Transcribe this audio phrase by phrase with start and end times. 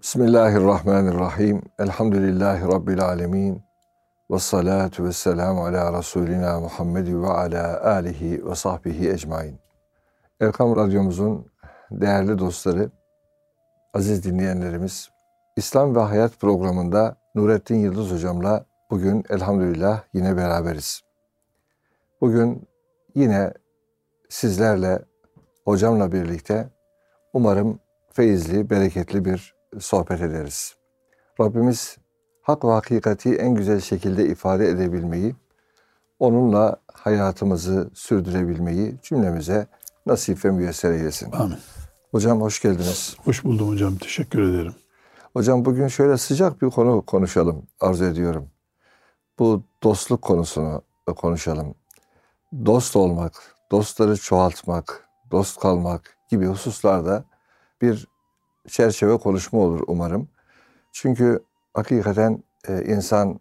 [0.00, 1.62] Bismillahirrahmanirrahim.
[1.78, 3.62] Elhamdülillahi Rabbil alemin.
[4.30, 9.58] Ve salatu ve selamu ala Resulina Muhammed ve ala alihi ve sahbihi ecmain.
[10.40, 11.46] Erkam Radyomuzun
[11.90, 12.90] değerli dostları,
[13.94, 15.10] aziz dinleyenlerimiz,
[15.56, 21.00] İslam ve Hayat programında Nurettin Yıldız hocamla bugün elhamdülillah yine beraberiz.
[22.20, 22.68] Bugün
[23.14, 23.52] yine
[24.28, 25.02] sizlerle,
[25.64, 26.68] hocamla birlikte
[27.32, 27.80] umarım
[28.12, 30.74] feyizli, bereketli bir sohbet ederiz.
[31.40, 31.96] Rabbimiz
[32.42, 35.34] hak ve hakikati en güzel şekilde ifade edebilmeyi,
[36.18, 39.66] onunla hayatımızı sürdürebilmeyi cümlemize
[40.06, 41.32] nasip ve müyesser eylesin.
[41.32, 41.58] Amin.
[42.10, 43.16] Hocam hoş geldiniz.
[43.24, 43.96] Hoş buldum hocam.
[43.96, 44.74] Teşekkür ederim.
[45.32, 48.50] Hocam bugün şöyle sıcak bir konu konuşalım arzu ediyorum.
[49.38, 50.82] Bu dostluk konusunu
[51.16, 51.74] konuşalım.
[52.66, 57.24] Dost olmak, dostları çoğaltmak, dost kalmak gibi hususlarda
[57.82, 58.08] bir
[58.68, 60.28] çerçeve konuşma olur umarım.
[60.92, 63.40] Çünkü hakikaten e, insan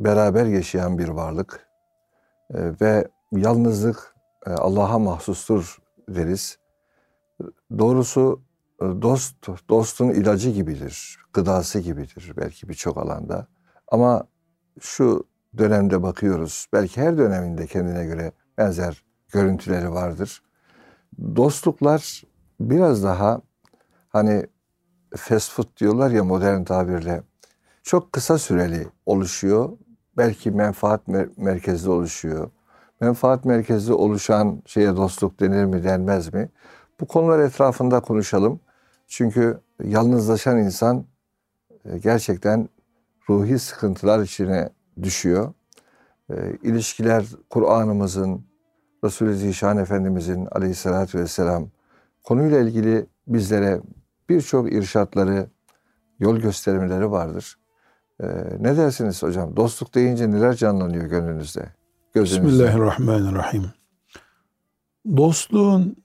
[0.00, 1.66] beraber yaşayan bir varlık
[2.54, 4.14] e, ve yalnızlık
[4.46, 6.58] e, Allah'a mahsustur deriz.
[7.78, 8.42] Doğrusu
[8.80, 13.46] dost dostun ilacı gibidir, gıdası gibidir belki birçok alanda.
[13.88, 14.24] Ama
[14.80, 15.26] şu
[15.58, 20.42] dönemde bakıyoruz, belki her döneminde kendine göre benzer görüntüleri vardır.
[21.36, 22.22] Dostluklar
[22.60, 23.40] biraz daha
[24.14, 24.46] hani
[25.16, 27.22] fast food diyorlar ya modern tabirle
[27.82, 29.78] çok kısa süreli oluşuyor.
[30.16, 32.50] Belki menfaat mer- merkezli oluşuyor.
[33.00, 36.48] Menfaat merkezli oluşan şeye dostluk denir mi denmez mi?
[37.00, 38.60] Bu konular etrafında konuşalım.
[39.08, 41.04] Çünkü yalnızlaşan insan
[41.84, 42.68] e, gerçekten
[43.28, 44.68] ruhi sıkıntılar içine
[45.02, 45.52] düşüyor.
[46.30, 48.44] E, ilişkiler Kur'an'ımızın,
[49.04, 51.68] Resulü Zişan Efendimizin aleyhissalatü vesselam
[52.24, 53.80] konuyla ilgili bizlere
[54.28, 55.50] birçok irşatları,
[56.18, 57.58] yol göstermeleri vardır.
[58.20, 58.26] Ee,
[58.60, 59.56] ne dersiniz hocam?
[59.56, 61.72] Dostluk deyince neler canlanıyor gönlünüzde?
[62.14, 62.48] Gözünüzde?
[62.48, 63.64] Bismillahirrahmanirrahim.
[65.16, 65.96] Dostluğun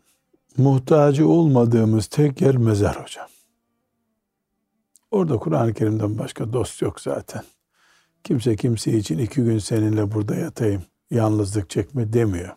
[0.57, 3.27] muhtacı olmadığımız tek yer mezar hocam.
[5.11, 7.43] Orada Kur'an-ı Kerim'den başka dost yok zaten.
[8.23, 12.55] Kimse kimse için iki gün seninle burada yatayım, yalnızlık çekme demiyor.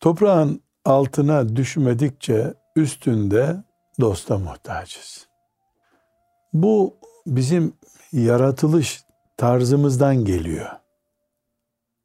[0.00, 3.64] Toprağın altına düşmedikçe üstünde
[4.00, 5.28] dosta muhtacız.
[6.52, 6.96] Bu
[7.26, 7.72] bizim
[8.12, 9.04] yaratılış
[9.36, 10.68] tarzımızdan geliyor.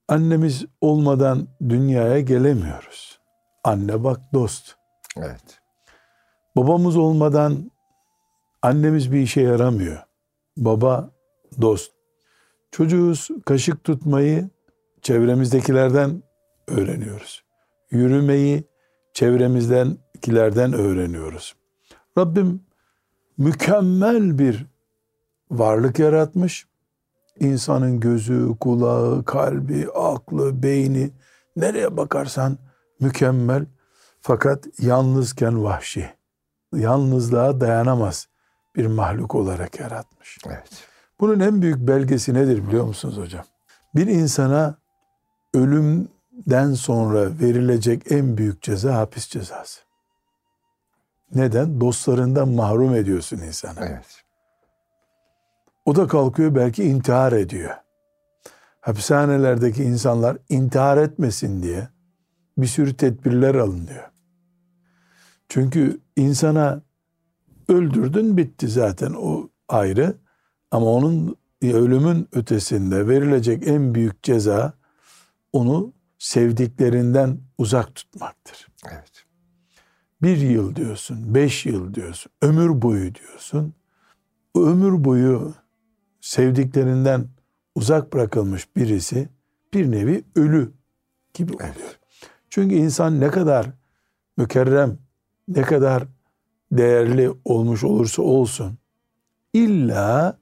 [0.08, 3.20] Annemiz olmadan dünyaya gelemiyoruz.
[3.64, 4.76] Anne bak dost.
[5.18, 5.60] Evet.
[6.56, 7.72] Babamız olmadan
[8.62, 10.04] annemiz bir işe yaramıyor.
[10.58, 11.10] Baba
[11.62, 11.92] dost.
[12.72, 14.50] Çocuğuz kaşık tutmayı
[15.02, 16.24] çevremizdekilerden
[16.68, 17.44] öğreniyoruz.
[17.92, 18.64] Yürümeyi
[19.14, 21.56] çevremizdenkilerden öğreniyoruz.
[22.18, 22.62] Rabbim
[23.38, 24.66] mükemmel bir
[25.52, 26.68] varlık yaratmış.
[27.40, 31.12] İnsanın gözü, kulağı, kalbi, aklı, beyni
[31.56, 32.58] nereye bakarsan
[33.00, 33.66] mükemmel.
[34.22, 36.10] Fakat yalnızken vahşi.
[36.74, 38.28] Yalnızlığa dayanamaz
[38.76, 40.38] bir mahluk olarak yaratmış.
[40.48, 40.70] Evet.
[41.20, 43.46] Bunun en büyük belgesi nedir biliyor musunuz hocam?
[43.96, 44.78] Bir insana
[45.54, 49.85] ölümden sonra verilecek en büyük ceza hapis cezası.
[51.34, 51.82] Neden?
[51.82, 53.80] Dostlarından mahrum ediyorsun insanı.
[53.80, 54.24] Evet.
[55.86, 57.76] O da kalkıyor belki intihar ediyor.
[58.82, 61.88] Hapishanelerdeki insanlar intihar etmesin diye
[62.58, 64.12] bir sürü tedbirler alınıyor.
[65.50, 66.82] Çünkü insana
[67.70, 70.16] öldürdün bitti zaten o ayrı.
[70.72, 74.74] Ama onun ölümün ötesinde verilecek en büyük ceza
[75.54, 78.68] onu sevdiklerinden uzak tutmaktır.
[78.92, 79.15] Evet.
[80.26, 83.74] Bir yıl diyorsun, beş yıl diyorsun, ömür boyu diyorsun.
[84.56, 85.54] Bu ömür boyu
[86.22, 87.28] sevdiklerinden
[87.76, 89.30] uzak bırakılmış birisi
[89.74, 90.72] bir nevi ölü
[91.34, 91.70] gibi oluyor.
[91.78, 92.00] Evet.
[92.50, 93.68] Çünkü insan ne kadar
[94.38, 94.98] mükerrem,
[95.48, 96.04] ne kadar
[96.72, 98.78] değerli olmuş olursa olsun
[99.54, 100.38] illa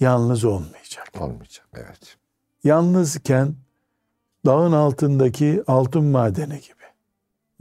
[0.00, 1.10] yalnız olmayacak.
[1.20, 2.16] Olmayacak, evet.
[2.64, 3.54] Yalnızken
[4.46, 6.83] dağın altındaki altın madeni gibi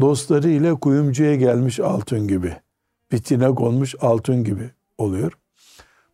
[0.03, 2.55] dostları ile kuyumcuya gelmiş altın gibi,
[3.11, 5.31] bitine konmuş altın gibi oluyor.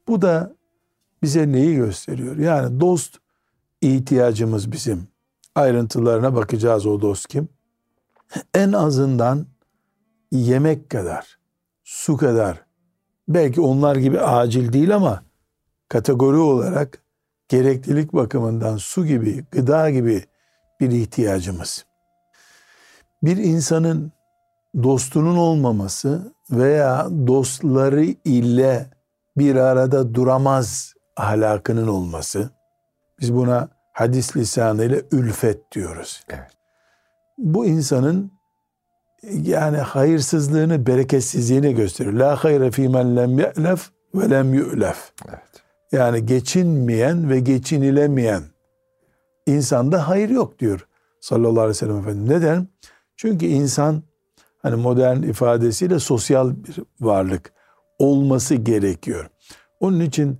[0.07, 0.53] Bu da
[1.24, 2.38] bize neyi gösteriyor?
[2.38, 3.18] Yani dost
[3.81, 5.07] ihtiyacımız bizim.
[5.56, 7.50] Ayrıntılarına bakacağız o dost kim?
[8.53, 9.45] En azından
[10.31, 11.39] yemek kadar,
[11.83, 12.65] su kadar,
[13.27, 15.24] belki onlar gibi acil değil ama
[15.88, 17.03] kategori olarak
[17.47, 20.24] gereklilik bakımından su gibi, gıda gibi
[20.80, 21.88] bir ihtiyacımız
[23.24, 24.12] bir insanın
[24.83, 28.89] dostunun olmaması veya dostları ile
[29.38, 32.50] bir arada duramaz ahlakının olması.
[33.19, 36.24] Biz buna hadis lisanıyla ülfet diyoruz.
[36.30, 36.51] Evet.
[37.38, 38.31] Bu insanın
[39.24, 42.16] yani hayırsızlığını, bereketsizliğini gösteriyor.
[42.16, 45.12] La hayre fî men lem ye'lef ve lem yu'lef.
[45.30, 45.39] Evet.
[45.92, 48.44] Yani geçinmeyen ve geçinilemeyen
[49.45, 50.88] insanda hayır yok diyor
[51.21, 52.30] sallallahu aleyhi ve sellem Efendimiz.
[52.30, 52.68] Neden?
[53.21, 54.04] Çünkü insan
[54.62, 57.54] hani modern ifadesiyle sosyal bir varlık
[57.98, 59.30] olması gerekiyor.
[59.80, 60.39] Onun için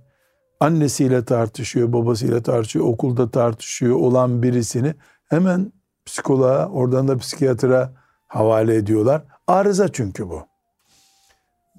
[0.60, 4.94] annesiyle tartışıyor, babasıyla tartışıyor, okulda tartışıyor olan birisini
[5.28, 5.72] hemen
[6.06, 7.92] psikoloğa, oradan da psikiyatra
[8.26, 9.22] havale ediyorlar.
[9.46, 10.42] Arıza çünkü bu.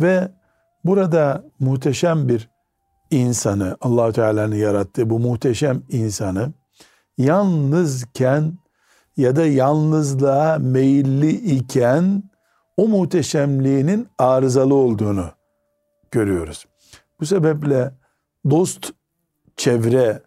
[0.01, 0.31] Ve
[0.83, 2.49] burada muhteşem bir
[3.11, 6.53] insanı, allah Teala'nın yarattığı bu muhteşem insanı
[7.17, 8.60] yalnızken
[9.17, 12.23] ya da yalnızlığa meyilli iken
[12.77, 15.31] o muhteşemliğinin arızalı olduğunu
[16.11, 16.65] görüyoruz.
[17.19, 17.93] Bu sebeple
[18.49, 18.93] dost,
[19.57, 20.23] çevre,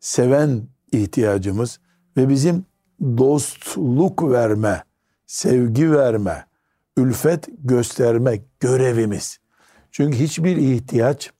[0.00, 1.80] seven ihtiyacımız
[2.16, 2.66] ve bizim
[3.00, 4.82] dostluk verme,
[5.26, 6.46] sevgi verme,
[6.96, 9.38] ülfet göstermek görevimiz.
[9.90, 11.30] Çünkü hiçbir ihtiyaç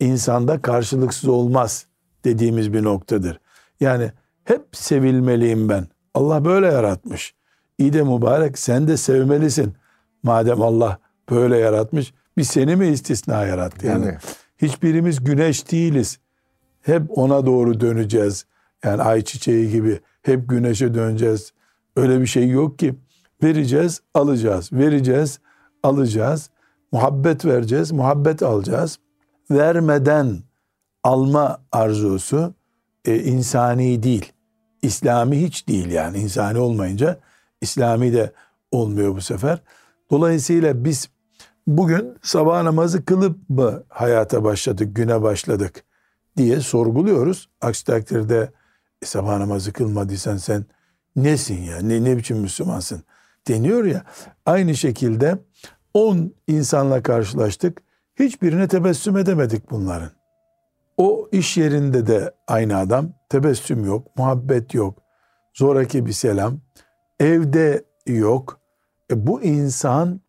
[0.00, 1.86] insanda karşılıksız olmaz
[2.24, 3.40] dediğimiz bir noktadır.
[3.80, 4.12] Yani
[4.44, 5.86] hep sevilmeliyim ben.
[6.16, 7.34] Allah böyle yaratmış.
[7.78, 9.74] İyi de mübarek sen de sevmelisin.
[10.22, 10.98] Madem Allah
[11.30, 13.86] böyle yaratmış bir seni mi istisna yarattı?
[13.86, 14.18] Yani, Yani.
[14.58, 16.18] hiçbirimiz güneş değiliz.
[16.82, 18.46] Hep ona doğru döneceğiz.
[18.84, 21.52] Yani ay çiçeği gibi hep güneşe döneceğiz.
[21.96, 22.94] Öyle bir şey yok ki.
[23.42, 24.72] Vereceğiz, alacağız.
[24.72, 25.40] Vereceğiz,
[25.82, 26.50] alacağız.
[26.92, 28.98] Muhabbet vereceğiz, muhabbet alacağız.
[29.50, 30.38] Vermeden
[31.04, 32.54] alma arzusu
[33.04, 34.32] e, insani değil.
[34.86, 36.18] İslami hiç değil yani.
[36.18, 37.20] insani olmayınca
[37.60, 38.32] İslami de
[38.70, 39.62] olmuyor bu sefer.
[40.10, 41.08] Dolayısıyla biz
[41.66, 45.84] bugün sabah namazı kılıp mı hayata başladık, güne başladık
[46.36, 47.48] diye sorguluyoruz.
[47.60, 48.52] Aksi takdirde
[49.02, 50.64] e, sabah namazı kılmadıysan sen
[51.16, 53.02] nesin ya, ne, ne biçim Müslümansın
[53.48, 54.04] deniyor ya.
[54.46, 55.38] Aynı şekilde
[55.94, 57.82] 10 insanla karşılaştık.
[58.18, 60.10] Hiçbirine tebessüm edemedik bunların.
[60.96, 64.98] O iş yerinde de aynı adam tebessüm yok, muhabbet yok,
[65.54, 66.60] zoraki bir selam,
[67.20, 68.60] evde yok.
[69.10, 70.20] E bu insan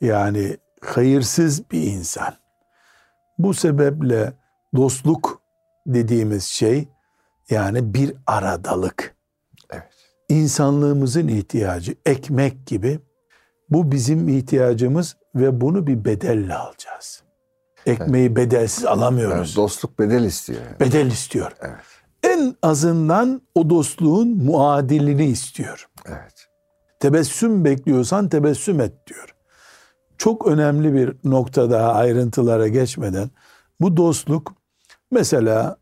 [0.00, 2.34] yani hayırsız bir insan.
[3.38, 4.32] Bu sebeple
[4.76, 5.42] dostluk
[5.86, 6.88] dediğimiz şey
[7.50, 9.16] yani bir aradalık.
[9.70, 9.92] Evet.
[10.28, 13.00] İnsanlığımızın ihtiyacı ekmek gibi
[13.70, 17.22] bu bizim ihtiyacımız ve bunu bir bedelle alacağız.
[17.90, 19.56] Ekmeği bedelsiz Yani alamıyoruz.
[19.56, 20.60] dostluk bedel istiyor.
[20.66, 20.80] Yani.
[20.80, 21.52] Bedel istiyor.
[21.60, 21.76] Evet.
[22.22, 25.88] En azından o dostluğun muadilini istiyor.
[26.06, 26.46] Evet.
[27.00, 29.34] Tebessüm bekliyorsan tebessüm et diyor.
[30.18, 33.30] Çok önemli bir nokta daha ayrıntılara geçmeden
[33.80, 34.52] bu dostluk
[35.10, 35.76] mesela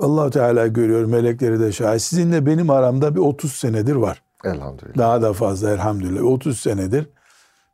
[0.00, 2.02] allah Teala görüyor melekleri de şahit.
[2.02, 4.22] Sizinle benim aramda bir 30 senedir var.
[4.44, 4.98] Elhamdülillah.
[4.98, 6.22] Daha da fazla elhamdülillah.
[6.24, 7.06] 30 senedir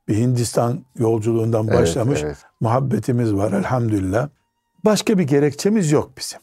[0.08, 2.36] bir Hindistan yolculuğundan Evet, başlamış evet.
[2.60, 4.28] muhabbetimiz var elhamdülillah.
[4.84, 6.40] Başka bir gerekçemiz yok bizim.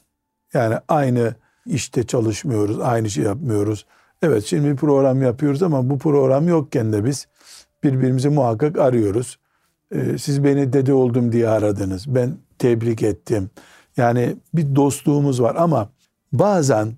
[0.54, 3.86] Yani aynı işte çalışmıyoruz, aynı şey yapmıyoruz.
[4.22, 7.28] Evet şimdi bir program yapıyoruz ama bu program yokken de biz
[7.84, 9.40] birbirimizi muhakkak arıyoruz.
[9.92, 12.16] Ee, siz beni dede oldum diye aradınız.
[12.16, 13.50] Ben tebrik ettim.
[13.98, 15.90] Yani bir dostluğumuz var ama
[16.34, 16.94] bazen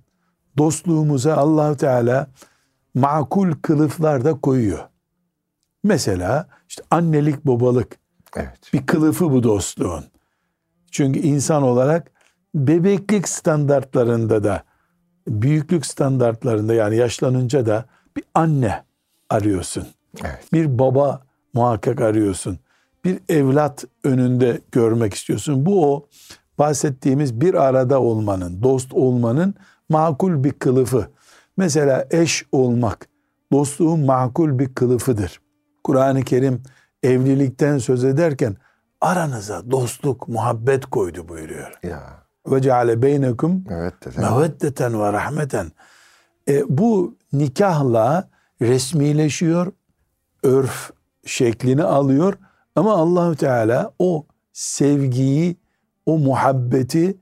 [0.57, 2.27] dostluğumuza allah Teala
[2.93, 4.79] makul kılıflar da koyuyor.
[5.85, 7.97] Mesela işte annelik babalık
[8.35, 8.73] Evet.
[8.73, 10.05] bir kılıfı bu dostluğun.
[10.91, 12.11] Çünkü insan olarak
[12.55, 14.63] bebeklik standartlarında da
[15.27, 17.85] büyüklük standartlarında yani yaşlanınca da
[18.17, 18.83] bir anne
[19.29, 19.87] arıyorsun.
[20.23, 20.53] Evet.
[20.53, 21.21] Bir baba
[21.53, 22.59] muhakkak arıyorsun.
[23.05, 25.65] Bir evlat önünde görmek istiyorsun.
[25.65, 26.07] Bu o
[26.57, 29.53] bahsettiğimiz bir arada olmanın, dost olmanın
[29.89, 31.07] makul bir kılıfı.
[31.57, 33.07] Mesela eş olmak
[33.51, 35.44] dostluğun makul bir kılıfıdır.
[35.85, 36.63] Kur'an-ı Kerim
[37.03, 38.55] evlilikten söz ederken
[39.01, 41.79] aranıza dostluk, muhabbet koydu buyuruyor.
[41.83, 42.23] Ya.
[42.47, 43.63] Ve ceale beynekum
[44.17, 45.71] meveddeten ve rahmeten.
[46.49, 48.29] E, bu nikahla
[48.61, 49.71] resmileşiyor,
[50.43, 50.91] örf
[51.25, 52.33] şeklini alıyor
[52.75, 55.57] ama Allahü Teala o sevgiyi,
[56.05, 57.17] o muhabbeti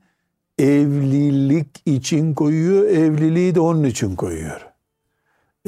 [0.58, 4.66] evlilik için koyuyor, evliliği de onun için koyuyor.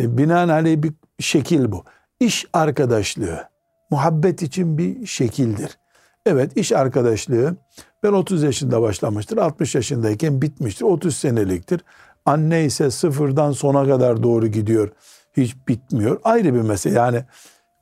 [0.00, 1.84] E, binaenaleyh bir şekil bu.
[2.20, 3.48] İş arkadaşlığı,
[3.90, 5.78] muhabbet için bir şekildir.
[6.26, 7.56] Evet iş arkadaşlığı
[8.02, 11.80] ben 30 yaşında başlamıştır, 60 yaşındayken bitmiştir, 30 seneliktir.
[12.24, 14.92] Anne ise sıfırdan sona kadar doğru gidiyor,
[15.36, 16.20] hiç bitmiyor.
[16.24, 17.24] Ayrı bir mesele yani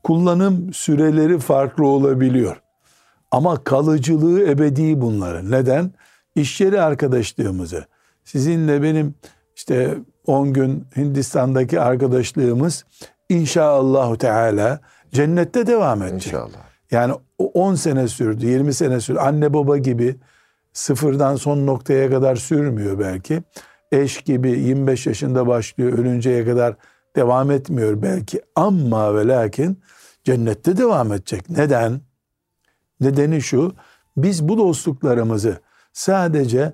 [0.02, 2.60] kullanım süreleri farklı olabiliyor.
[3.30, 5.50] Ama kalıcılığı ebedi bunların.
[5.50, 5.90] Neden?
[6.34, 7.84] İş yeri arkadaşlığımızı.
[8.24, 9.14] Sizinle benim
[9.56, 12.84] işte 10 gün Hindistan'daki arkadaşlığımız
[13.28, 14.80] inşallah Teala
[15.12, 16.32] cennette devam edecek.
[16.32, 16.64] İnşallah.
[16.90, 19.18] Yani 10 sene sürdü, 20 sene sürdü.
[19.18, 20.16] Anne baba gibi
[20.72, 23.42] sıfırdan son noktaya kadar sürmüyor belki.
[23.92, 26.76] Eş gibi 25 yaşında başlıyor, ölünceye kadar
[27.16, 28.40] devam etmiyor belki.
[28.56, 29.82] Ama ve lakin
[30.24, 31.50] cennette devam edecek.
[31.50, 32.00] Neden?
[33.00, 33.74] Nedeni şu,
[34.16, 35.60] biz bu dostluklarımızı
[35.92, 36.72] sadece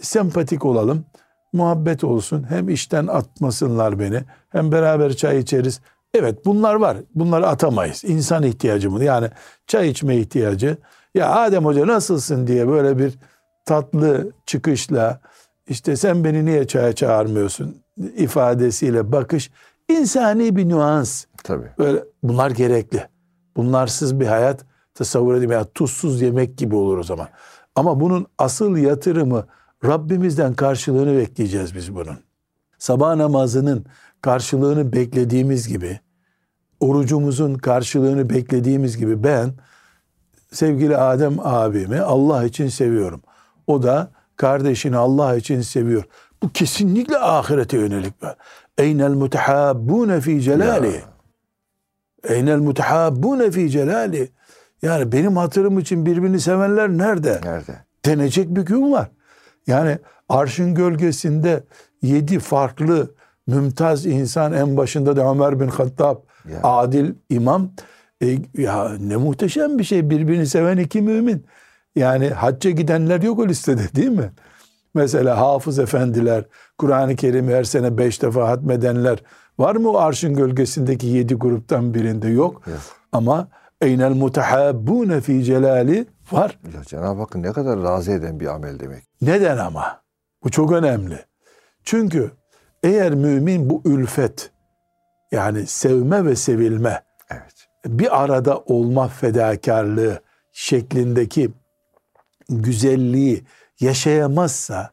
[0.00, 1.04] sempatik olalım,
[1.52, 5.80] muhabbet olsun, hem işten atmasınlar beni, hem beraber çay içeriz.
[6.14, 8.04] Evet bunlar var, bunları atamayız.
[8.04, 9.04] İnsan ihtiyacı mı?
[9.04, 9.28] Yani
[9.66, 10.76] çay içme ihtiyacı.
[11.14, 13.18] Ya Adem Hoca nasılsın diye böyle bir
[13.64, 15.20] tatlı çıkışla,
[15.68, 17.82] işte sen beni niye çaya çağırmıyorsun
[18.16, 19.50] ifadesiyle bakış,
[19.88, 21.24] insani bir nüans.
[21.44, 21.68] Tabii.
[21.78, 23.08] Böyle bunlar gerekli.
[23.56, 24.64] Bunlarsız bir hayat
[24.94, 25.50] tasavvur edeyim.
[25.50, 27.28] Yani tuzsuz yemek gibi olur o zaman.
[27.74, 29.46] Ama bunun asıl yatırımı
[29.84, 32.18] Rabbimizden karşılığını bekleyeceğiz biz bunun.
[32.78, 33.86] Sabah namazının
[34.22, 36.00] karşılığını beklediğimiz gibi,
[36.80, 39.52] orucumuzun karşılığını beklediğimiz gibi ben
[40.52, 43.22] sevgili Adem abimi Allah için seviyorum.
[43.66, 46.04] O da kardeşini Allah için seviyor.
[46.42, 48.14] Bu kesinlikle ahirete yönelik.
[48.78, 51.02] Eynel mutehabbune fi celali.
[52.24, 54.30] Eynel mutehabbune fi celali.
[54.82, 57.40] Yani benim hatırım için birbirini sevenler nerede?
[57.44, 57.84] Nerede?
[58.04, 59.10] Denecek bir gün var.
[59.70, 59.98] Yani
[60.28, 61.64] arşın gölgesinde
[62.02, 63.14] yedi farklı
[63.46, 66.16] mümtaz insan en başında da Ömer bin Hattab
[66.52, 66.60] Ya.
[66.62, 67.70] adil imam
[68.22, 71.46] E, ya ne muhteşem bir şey birbirini seven iki mümin.
[71.96, 74.30] Yani hacca gidenler yok o listede değil mi?
[74.94, 76.44] Mesela hafız efendiler,
[76.78, 79.22] Kur'an-ı Kerim'i her sene beş defa hatmedenler
[79.58, 82.62] var mı o arşın gölgesindeki yedi gruptan birinde yok.
[82.66, 82.78] Yok.
[83.12, 83.48] Ama
[83.80, 86.58] eynel mutehabbune fi celali var.
[86.74, 89.04] Ya Cenab-ı Hakk'ı ne kadar razı eden bir amel demek.
[89.22, 90.02] Neden ama?
[90.44, 91.24] Bu çok önemli.
[91.84, 92.30] Çünkü
[92.82, 94.50] eğer mümin bu ülfet
[95.32, 97.66] yani sevme ve sevilme Evet.
[97.86, 100.20] bir arada olma fedakarlığı
[100.52, 101.50] şeklindeki
[102.48, 103.44] güzelliği
[103.80, 104.90] yaşayamazsa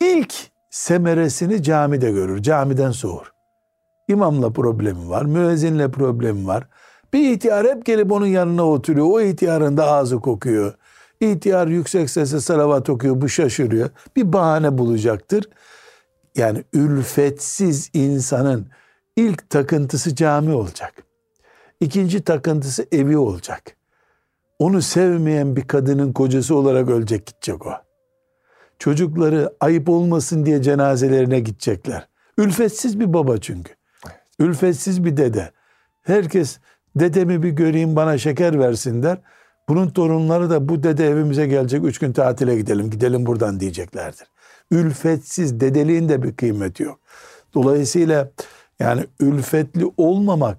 [0.00, 0.34] ilk
[0.70, 2.42] semeresini camide görür.
[2.42, 3.32] Camiden soğur.
[4.08, 6.66] İmamla problemi var, müezzinle problemi var.
[7.12, 9.06] Bir ihtiyar hep gelip onun yanına oturuyor.
[9.10, 10.74] O ihtiyarın da ağzı kokuyor.
[11.20, 13.20] İhtiyar yüksek sesle salavat okuyor.
[13.20, 13.90] Bu şaşırıyor.
[14.16, 15.44] Bir bahane bulacaktır.
[16.36, 18.66] Yani ülfetsiz insanın
[19.16, 20.92] ilk takıntısı cami olacak.
[21.80, 23.76] İkinci takıntısı evi olacak.
[24.58, 27.72] Onu sevmeyen bir kadının kocası olarak ölecek gidecek o.
[28.78, 32.08] Çocukları ayıp olmasın diye cenazelerine gidecekler.
[32.38, 33.74] Ülfetsiz bir baba çünkü.
[34.38, 35.52] Ülfetsiz bir dede.
[36.02, 36.58] Herkes
[36.98, 39.18] dedemi bir göreyim bana şeker versin der.
[39.68, 44.26] Bunun torunları da bu dede evimize gelecek üç gün tatile gidelim gidelim buradan diyeceklerdir.
[44.70, 47.00] Ülfetsiz dedeliğin de bir kıymeti yok.
[47.54, 48.30] Dolayısıyla
[48.80, 50.58] yani ülfetli olmamak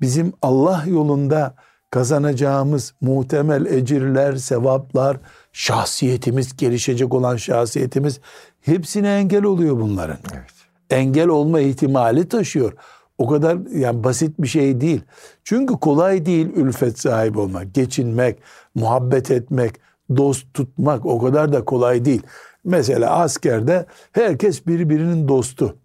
[0.00, 1.54] bizim Allah yolunda
[1.90, 5.16] kazanacağımız muhtemel ecirler, sevaplar,
[5.52, 8.20] şahsiyetimiz, gelişecek olan şahsiyetimiz
[8.60, 10.18] hepsine engel oluyor bunların.
[10.34, 10.50] Evet.
[10.90, 12.72] Engel olma ihtimali taşıyor.
[13.18, 15.00] O kadar yani basit bir şey değil.
[15.44, 18.38] Çünkü kolay değil ülfet sahibi olmak, geçinmek,
[18.74, 19.74] muhabbet etmek,
[20.16, 22.22] dost tutmak o kadar da kolay değil.
[22.64, 25.76] Mesela askerde herkes birbirinin dostu.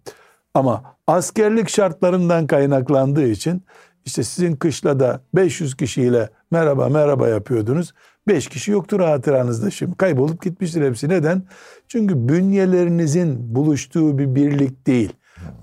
[0.54, 3.62] Ama askerlik şartlarından kaynaklandığı için
[4.04, 7.92] işte sizin kışlada 500 kişiyle merhaba merhaba yapıyordunuz.
[8.28, 9.96] 5 kişi yoktur hatıranızda şimdi.
[9.96, 11.08] Kaybolup gitmiştir hepsi.
[11.08, 11.42] Neden?
[11.88, 15.12] Çünkü bünyelerinizin buluştuğu bir birlik değil.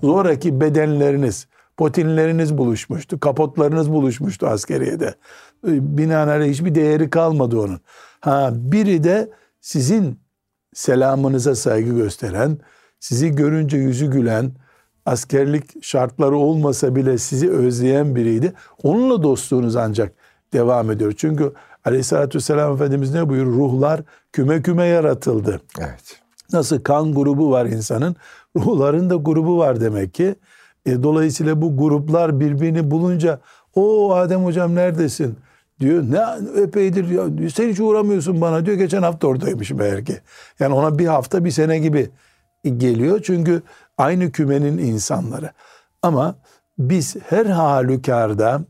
[0.02, 1.46] Zoraki bedenleriniz,
[1.80, 3.20] potinleriniz buluşmuştu.
[3.20, 5.14] Kapotlarınız buluşmuştu askeriyede.
[5.64, 7.80] Binaenaleyh hiçbir değeri kalmadı onun.
[8.20, 10.20] Ha biri de sizin
[10.74, 12.58] selamınıza saygı gösteren,
[12.98, 14.52] sizi görünce yüzü gülen,
[15.06, 18.52] askerlik şartları olmasa bile sizi özleyen biriydi.
[18.82, 20.12] Onunla dostluğunuz ancak
[20.52, 21.12] devam ediyor.
[21.16, 21.52] Çünkü
[21.84, 23.52] aleyhissalatü vesselam Efendimiz ne buyurur?
[23.52, 24.00] Ruhlar
[24.32, 25.60] küme küme yaratıldı.
[25.78, 26.20] Evet.
[26.52, 28.16] Nasıl kan grubu var insanın,
[28.56, 30.34] ruhların da grubu var demek ki.
[30.86, 33.40] E, dolayısıyla bu gruplar birbirini bulunca
[33.74, 35.38] o Adem hocam neredesin?
[35.80, 36.02] diyor.
[36.02, 38.76] Ne epeydir ya diyor, sen hiç uğramıyorsun bana diyor.
[38.76, 40.20] Geçen hafta oradaymışım meğer ki.
[40.58, 42.10] Yani ona bir hafta bir sene gibi
[42.64, 43.20] geliyor.
[43.22, 43.62] Çünkü
[43.98, 45.50] aynı kümenin insanları.
[46.02, 46.34] Ama
[46.78, 48.60] biz her halükarda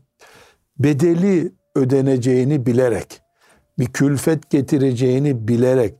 [0.79, 3.21] bedeli ödeneceğini bilerek,
[3.79, 5.95] bir külfet getireceğini bilerek,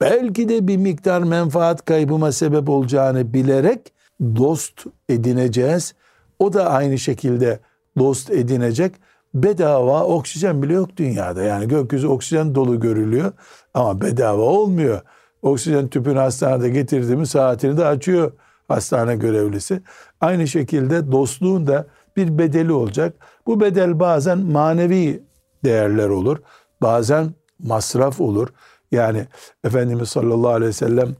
[0.00, 5.94] belki de bir miktar menfaat kaybıma sebep olacağını bilerek dost edineceğiz.
[6.38, 7.60] O da aynı şekilde
[7.98, 8.94] dost edinecek.
[9.34, 11.42] bedava oksijen bile yok dünyada.
[11.42, 13.32] Yani gökyüzü oksijen dolu görülüyor
[13.74, 15.00] ama bedava olmuyor.
[15.42, 18.32] Oksijen tüpünü hastanede getirdiğimiz saatini de açıyor
[18.68, 19.82] hastane görevlisi.
[20.20, 23.14] Aynı şekilde dostluğun da bir bedeli olacak.
[23.46, 25.22] Bu bedel bazen manevi
[25.64, 26.38] değerler olur.
[26.82, 28.48] Bazen masraf olur.
[28.92, 29.26] Yani
[29.64, 31.16] Efendimiz sallallahu aleyhi ve sellem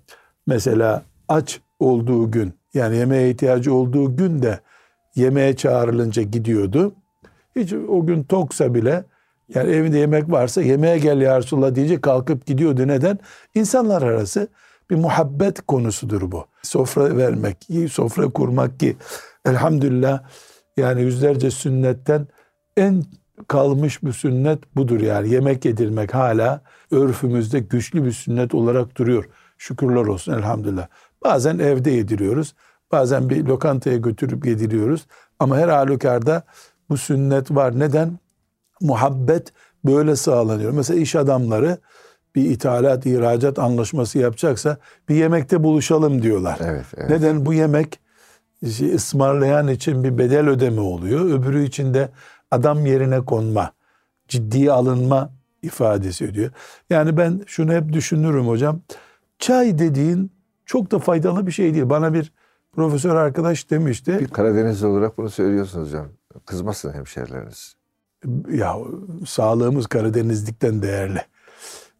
[0.46, 4.60] mesela aç olduğu gün yani yemeğe ihtiyacı olduğu gün de
[5.14, 6.94] yemeğe çağrılınca gidiyordu.
[7.56, 9.04] Hiç o gün toksa bile
[9.54, 12.88] yani evinde yemek varsa yemeğe gel ya Resulallah diyecek kalkıp gidiyordu.
[12.88, 13.18] Neden?
[13.54, 14.48] İnsanlar arası
[14.90, 16.44] bir muhabbet konusudur bu.
[16.62, 18.96] Sofra vermek, sofra kurmak ki
[19.46, 20.22] elhamdülillah
[20.76, 22.26] yani yüzlerce sünnetten
[22.76, 23.04] en
[23.48, 25.28] kalmış bir sünnet budur yani.
[25.30, 29.28] Yemek yedirmek hala örfümüzde güçlü bir sünnet olarak duruyor.
[29.58, 30.86] Şükürler olsun elhamdülillah.
[31.24, 32.54] Bazen evde yediriyoruz.
[32.92, 35.06] Bazen bir lokantaya götürüp yediriyoruz.
[35.38, 36.42] Ama her halükarda
[36.88, 37.78] bu sünnet var.
[37.78, 38.18] Neden?
[38.80, 39.52] Muhabbet
[39.84, 40.72] böyle sağlanıyor.
[40.72, 41.78] Mesela iş adamları
[42.34, 44.76] bir ithalat, ihracat anlaşması yapacaksa
[45.08, 46.58] bir yemekte buluşalım diyorlar.
[46.60, 47.10] Evet, evet.
[47.10, 47.46] Neden?
[47.46, 48.00] Bu yemek
[48.94, 51.20] ısmarlayan için bir bedel ödeme oluyor.
[51.24, 52.08] Öbürü için de
[52.50, 53.72] adam yerine konma,
[54.28, 55.30] ciddiye alınma
[55.62, 56.50] ifadesi ediyor.
[56.90, 58.80] Yani ben şunu hep düşünürüm hocam.
[59.38, 60.32] Çay dediğin
[60.66, 61.90] çok da faydalı bir şey değil.
[61.90, 62.32] Bana bir
[62.76, 64.18] profesör arkadaş demişti.
[64.20, 66.06] Bir Karadenizli olarak bunu söylüyorsunuz hocam.
[66.46, 67.76] Kızmasın hemşerileriniz.
[68.50, 68.76] Ya
[69.26, 71.20] sağlığımız Karadenizlikten değerli.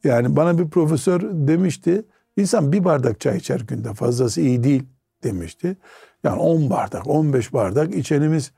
[0.04, 2.04] Yani bana bir profesör demişti.
[2.36, 4.82] İnsan bir bardak çay içer günde fazlası iyi değil
[5.24, 5.76] demişti.
[6.24, 8.52] Yani 10 bardak, 15 bardak içenimiz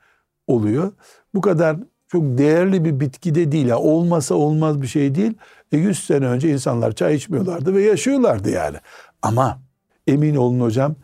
[0.47, 0.91] oluyor.
[1.33, 3.67] Bu kadar çok değerli bir bitki de değil.
[3.67, 5.33] Yani olmasa olmaz bir şey değil.
[5.71, 8.77] E 100 sene önce insanlar çay içmiyorlardı ve yaşıyorlardı yani.
[9.21, 9.59] Ama
[10.07, 10.95] emin olun hocam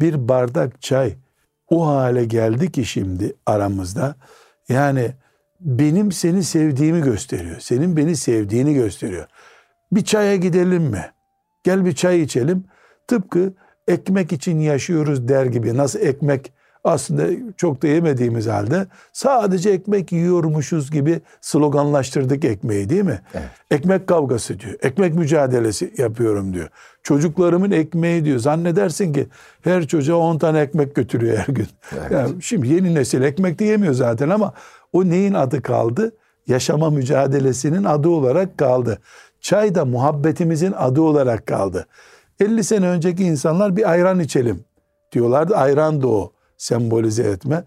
[0.00, 1.14] bir bardak çay
[1.68, 4.14] o hale geldi ki şimdi aramızda.
[4.68, 5.12] Yani
[5.60, 7.60] benim seni sevdiğimi gösteriyor.
[7.60, 9.26] Senin beni sevdiğini gösteriyor.
[9.92, 11.10] Bir çaya gidelim mi?
[11.62, 12.64] Gel bir çay içelim.
[13.08, 13.52] Tıpkı
[13.88, 15.76] ekmek için yaşıyoruz der gibi.
[15.76, 16.52] Nasıl ekmek
[16.84, 23.20] aslında çok da yemediğimiz halde sadece ekmek yiyormuşuz gibi sloganlaştırdık ekmeği değil mi?
[23.34, 23.48] Evet.
[23.70, 24.74] Ekmek kavgası diyor.
[24.82, 26.68] Ekmek mücadelesi yapıyorum diyor.
[27.02, 28.38] Çocuklarımın ekmeği diyor.
[28.38, 29.26] Zannedersin ki
[29.64, 31.68] her çocuğa 10 tane ekmek götürüyor her gün.
[31.98, 32.10] Evet.
[32.10, 34.52] Yani şimdi yeni nesil ekmek de yemiyor zaten ama
[34.92, 36.12] o neyin adı kaldı?
[36.46, 38.98] Yaşama mücadelesinin adı olarak kaldı.
[39.40, 41.86] Çay da muhabbetimizin adı olarak kaldı.
[42.40, 44.64] 50 sene önceki insanlar bir ayran içelim
[45.12, 45.56] diyorlardı.
[45.56, 47.64] Ayran da o sembolize etme.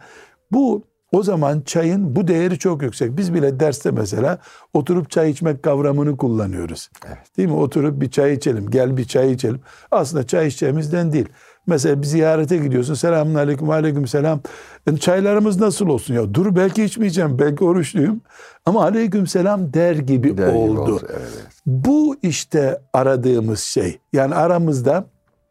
[0.51, 3.17] Bu o zaman çayın bu değeri çok yüksek.
[3.17, 4.37] Biz bile derste mesela
[4.73, 6.89] oturup çay içmek kavramını kullanıyoruz.
[7.07, 7.37] Evet.
[7.37, 7.55] Değil mi?
[7.55, 8.69] Oturup bir çay içelim.
[8.69, 9.59] Gel bir çay içelim.
[9.91, 11.29] Aslında çay içeceğimizden değil.
[11.67, 12.93] Mesela bir ziyarete gidiyorsun.
[12.93, 14.41] Selamun aleyküm, aleyküm selam.
[14.87, 16.13] Yani çaylarımız nasıl olsun?
[16.13, 18.21] Ya dur belki içmeyeceğim, belki oruçluyum.
[18.65, 20.71] Ama aleyküm selam der gibi der oldu.
[20.71, 21.07] Gibi oldu.
[21.09, 21.53] Evet.
[21.65, 23.99] Bu işte aradığımız şey.
[24.13, 25.05] Yani aramızda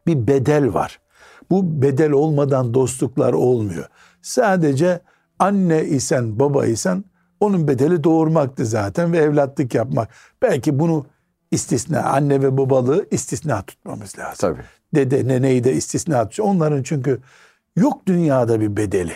[0.07, 0.99] bir bedel var.
[1.53, 3.85] Bu bedel olmadan dostluklar olmuyor.
[4.21, 4.99] Sadece
[5.39, 7.03] anne isen, baba isen
[7.39, 10.09] onun bedeli doğurmaktı zaten ve evlatlık yapmak.
[10.41, 11.05] Belki bunu
[11.51, 14.37] istisna, anne ve babalığı istisna tutmamız lazım.
[14.37, 14.61] Tabii.
[14.95, 16.49] Dede, neneyi de istisna tutacağız.
[16.49, 17.19] Onların çünkü
[17.75, 19.13] yok dünyada bir bedeli.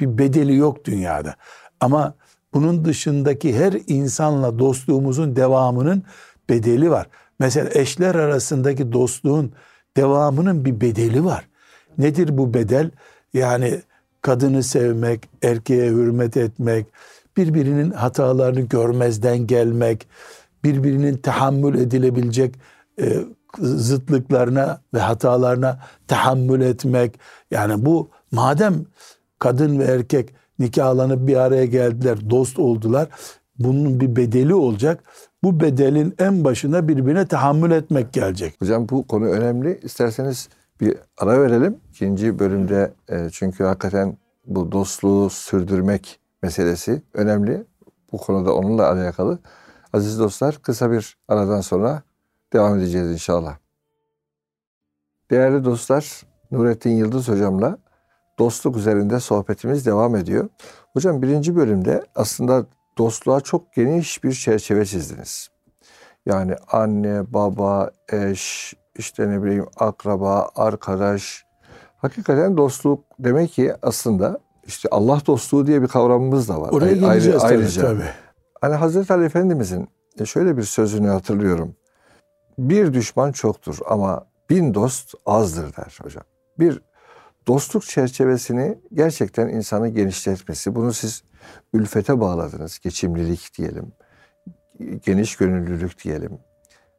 [0.00, 1.34] Bir bedeli yok dünyada.
[1.80, 2.14] Ama
[2.52, 6.02] bunun dışındaki her insanla dostluğumuzun devamının
[6.48, 7.06] bedeli var.
[7.38, 9.52] Mesela eşler arasındaki dostluğun
[9.96, 11.48] devamının bir bedeli var.
[11.98, 12.90] Nedir bu bedel?
[13.34, 13.80] Yani
[14.22, 16.86] kadını sevmek, erkeğe hürmet etmek,
[17.36, 20.06] birbirinin hatalarını görmezden gelmek,
[20.64, 22.54] birbirinin tahammül edilebilecek
[23.00, 23.16] e,
[23.58, 25.78] zıtlıklarına ve hatalarına
[26.08, 27.18] tahammül etmek.
[27.50, 28.74] Yani bu madem
[29.38, 33.08] kadın ve erkek nikahlanıp bir araya geldiler, dost oldular.
[33.58, 35.04] Bunun bir bedeli olacak.
[35.42, 38.54] Bu bedelin en başına birbirine tahammül etmek gelecek.
[38.60, 39.80] Hocam bu konu önemli.
[39.82, 40.48] İsterseniz
[40.80, 41.80] bir ara verelim.
[41.90, 47.64] İkinci bölümde e, çünkü hakikaten bu dostluğu sürdürmek meselesi önemli.
[48.12, 49.38] Bu konuda onunla alakalı.
[49.92, 52.02] Aziz dostlar kısa bir aradan sonra
[52.52, 53.56] devam edeceğiz inşallah.
[55.30, 57.78] Değerli dostlar, Nurettin Yıldız hocamla
[58.38, 60.48] dostluk üzerinde sohbetimiz devam ediyor.
[60.92, 62.66] Hocam birinci bölümde aslında
[62.98, 65.48] dostluğa çok geniş bir çerçeve çizdiniz.
[66.26, 71.44] Yani anne, baba, eş, işte ne bileyim akraba, arkadaş.
[71.96, 76.70] Hakikaten dostluk demek ki aslında işte Allah dostluğu diye bir kavramımız da var.
[76.72, 77.82] Oraya Ayrı, geleceğiz ayrıca.
[77.82, 78.10] tabii, tabii.
[78.60, 79.88] Hani Hazreti Ali Efendimizin
[80.24, 81.76] şöyle bir sözünü hatırlıyorum.
[82.58, 86.24] Bir düşman çoktur ama bin dost azdır der hocam.
[86.58, 86.80] Bir
[87.46, 90.74] dostluk çerçevesini gerçekten insanı genişletmesi.
[90.74, 91.22] Bunu siz
[91.72, 92.78] ülfete bağladınız.
[92.78, 93.92] Geçimlilik diyelim.
[95.04, 96.38] Geniş gönüllülük diyelim.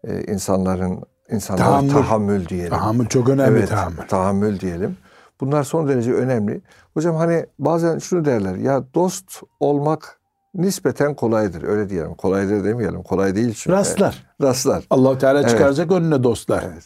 [0.04, 1.92] Ee, insanların insanlara Tahammül.
[1.92, 2.70] tahammül diyelim.
[2.70, 4.08] Tahammül çok önemli evet, tahammül.
[4.08, 4.98] tahammül diyelim.
[5.42, 6.62] Bunlar son derece önemli.
[6.94, 10.20] Hocam hani bazen şunu derler ya dost olmak
[10.54, 11.64] nispeten kolaydır.
[11.64, 12.16] Öyle diyelim.
[12.16, 13.04] Kolaydır demeyelim.
[13.04, 13.78] Kolay değil çünkü.
[13.78, 14.26] Rastlar.
[14.42, 14.88] Rastlar.
[14.90, 15.50] allah Teala Evet.
[15.50, 16.64] çıkaracak önüne dostlar.
[16.74, 16.84] Evet.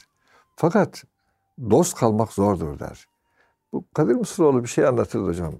[0.55, 1.03] Fakat
[1.69, 3.07] dost kalmak zordur der.
[3.73, 5.53] Bu Kadir Mısıroğlu bir şey anlatırdı hocam.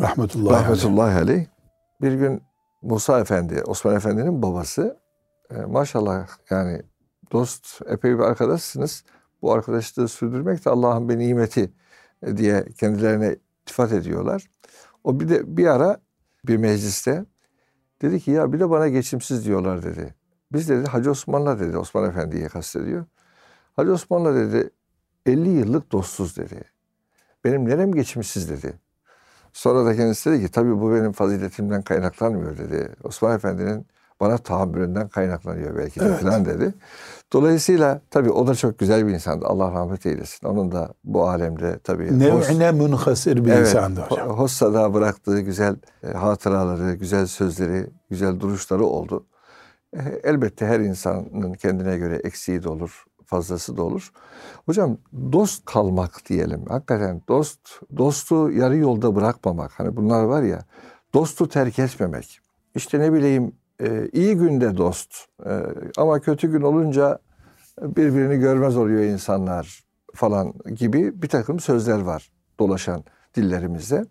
[0.00, 0.64] Rahmetullahi aleyh.
[0.64, 1.46] Rahmetullahi aleyh.
[2.00, 2.42] Bir gün
[2.82, 4.96] Musa Efendi, Osman Efendi'nin babası
[5.50, 6.82] e, maşallah yani
[7.32, 9.04] dost epey bir arkadaşsınız.
[9.42, 11.72] Bu arkadaşlığı sürdürmek de Allah'ın bir nimeti
[12.22, 14.50] e, diye kendilerine iltifat ediyorlar.
[15.04, 16.00] O bir de bir ara
[16.46, 17.24] bir mecliste
[18.02, 20.14] dedi ki ya bir de bana geçimsiz diyorlar dedi.
[20.52, 23.04] Biz dedi Hacı Osman'la dedi Osman Efendi'yi kastediyor.
[23.76, 24.70] Hacı Osman'la dedi
[25.26, 26.64] 50 yıllık dostsuz dedi.
[27.44, 28.74] Benim nerem geçimsiz dedi.
[29.52, 32.88] Sonra da kendisi dedi ki tabii bu benim faziletimden kaynaklanmıyor dedi.
[33.04, 33.86] Osman Efendi'nin
[34.22, 36.20] bana tahammülünden kaynaklanıyor belki de Evet.
[36.22, 36.74] falan dedi.
[37.32, 39.46] Dolayısıyla tabii o da çok güzel bir insandı.
[39.46, 40.46] Allah rahmet eylesin.
[40.46, 44.28] Onun da bu alemde tabii Nev'ine münhasır bir Evet, insandı hocam.
[44.28, 49.26] Ho- Hossa'da bıraktığı güzel e, hatıraları, güzel sözleri, güzel duruşları oldu.
[49.96, 54.12] E, Elbette her insanın kendine göre eksiği de olur, fazlası da olur.
[54.66, 54.96] Hocam
[55.32, 56.64] dost kalmak diyelim.
[56.68, 57.60] Hakikaten dost,
[57.96, 59.70] dostu yarı yolda bırakmamak.
[59.76, 60.58] Hani bunlar var ya,
[61.14, 62.40] dostu terk etmemek.
[62.74, 63.52] İşte ne bileyim
[63.82, 65.14] e, iyi günde dost
[65.46, 65.50] e,
[65.96, 67.18] ama kötü gün olunca
[67.82, 73.04] birbirini görmez oluyor insanlar falan gibi bir takım sözler var dolaşan
[73.36, 74.04] dillerimizde.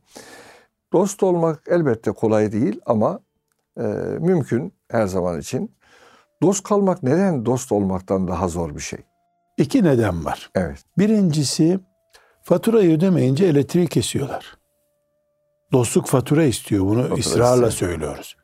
[0.94, 3.20] Dost olmak elbette kolay değil ama
[3.78, 3.84] e,
[4.20, 5.76] mümkün her zaman için.
[6.42, 9.00] Dost kalmak neden dost olmaktan daha zor bir şey?
[9.58, 10.52] İki neden var.
[10.56, 10.84] Evet.
[10.98, 11.80] Birincisi
[12.44, 14.58] faturayı ödemeyince elektriği kesiyorlar.
[15.72, 16.86] Dostluk fatura istiyor.
[16.86, 17.92] Bunu Fatura ısrarla istiyor.
[17.92, 18.38] söylüyoruz.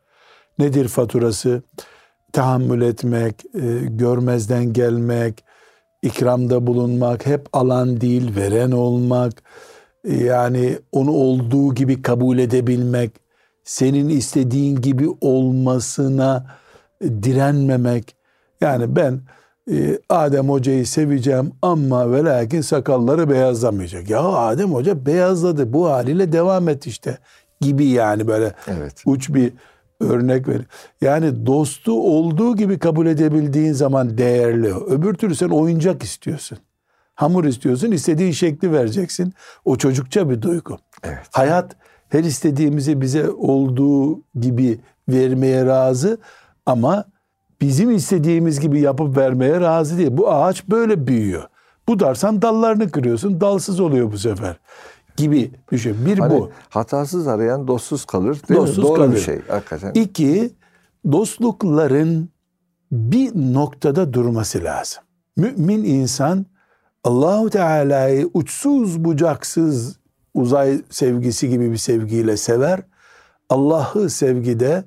[0.59, 1.61] Nedir faturası?
[2.33, 5.43] Tahammül etmek, e, görmezden gelmek,
[6.01, 9.33] ikramda bulunmak, hep alan değil veren olmak,
[10.03, 13.11] e, yani onu olduğu gibi kabul edebilmek,
[13.63, 16.45] senin istediğin gibi olmasına
[17.01, 18.15] e, direnmemek.
[18.61, 19.19] Yani ben
[19.71, 24.09] e, Adem Hoca'yı seveceğim ama ve lakin sakalları beyazlamayacak.
[24.09, 27.17] Ya Adem Hoca beyazladı bu haliyle devam et işte
[27.61, 29.03] gibi yani böyle Evet.
[29.05, 29.53] uç bir
[29.99, 30.61] örnek ver.
[31.01, 34.73] Yani dostu olduğu gibi kabul edebildiğin zaman değerli.
[34.75, 36.57] Öbür türlü sen oyuncak istiyorsun.
[37.15, 39.33] Hamur istiyorsun, istediğin şekli vereceksin.
[39.65, 40.77] O çocukça bir duygu.
[41.03, 41.27] Evet.
[41.31, 41.75] Hayat
[42.09, 44.79] her istediğimizi bize olduğu gibi
[45.09, 46.17] vermeye razı
[46.65, 47.05] ama
[47.61, 50.09] bizim istediğimiz gibi yapıp vermeye razı değil.
[50.11, 51.43] Bu ağaç böyle büyüyor.
[51.87, 54.59] Budarsan dallarını kırıyorsun, dalsız oluyor bu sefer
[55.17, 56.05] gibi düşün.
[56.05, 56.51] Bir Hani bu.
[56.69, 58.41] hatasız arayan dostsuz kalır.
[58.49, 58.83] Değil Dostsuz mi?
[58.83, 59.15] Doğru kalır.
[59.15, 59.91] bir şey hakikaten.
[59.93, 60.53] İki,
[61.11, 62.29] dostlukların
[62.91, 65.03] bir noktada durması lazım.
[65.37, 66.45] Mümin insan
[67.03, 69.99] Allahu Teala'yı uçsuz bucaksız
[70.33, 72.79] uzay sevgisi gibi bir sevgiyle sever.
[73.49, 74.83] Allah'ı sevgide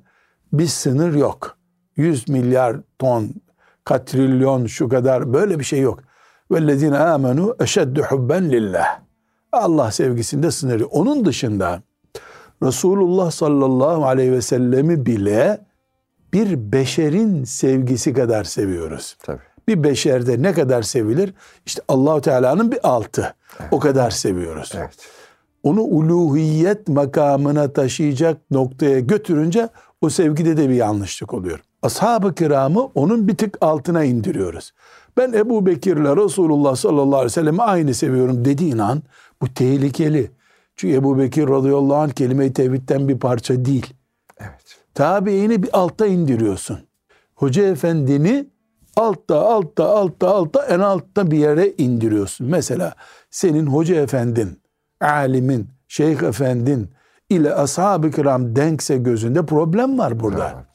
[0.53, 1.57] bir sınır yok.
[1.95, 3.29] 100 milyar ton,
[3.83, 5.99] katrilyon şu kadar böyle bir şey yok.
[6.51, 8.99] Vellezine amenu eşeddu hubben lillah.
[9.51, 10.89] Allah sevgisinde sınır yok.
[10.93, 11.81] Onun dışında
[12.63, 15.61] Resulullah sallallahu aleyhi ve sellemi bile
[16.33, 19.17] bir beşerin sevgisi kadar seviyoruz.
[19.23, 19.41] Tabii.
[19.67, 21.33] Bir beşerde ne kadar sevilir?
[21.65, 23.33] İşte Allahu Teala'nın bir altı.
[23.71, 24.71] O kadar seviyoruz.
[24.75, 24.97] Evet.
[25.63, 29.69] Onu uluhiyet makamına taşıyacak noktaya götürünce
[30.01, 31.59] o sevgide de bir yanlışlık oluyor.
[31.81, 34.71] Ashab-ı kiramı onun bir tık altına indiriyoruz.
[35.17, 39.03] Ben Ebu Bekir'le Resulullah sallallahu aleyhi ve sellem'i aynı seviyorum dediğin an
[39.41, 40.31] bu tehlikeli.
[40.75, 43.93] Çünkü Ebu Bekir radıyallahu anh kelime-i tevhidden bir parça değil.
[44.39, 44.77] Evet.
[44.93, 46.79] Tabiini bir altta indiriyorsun.
[47.35, 48.45] Hoca efendini
[48.95, 52.47] altta altta altta altta en altta bir yere indiriyorsun.
[52.47, 52.93] Mesela
[53.29, 54.61] senin hoca efendin,
[55.01, 56.89] alimin, şeyh efendin
[57.29, 60.65] ile ashab-ı kiram denkse gözünde problem var burada.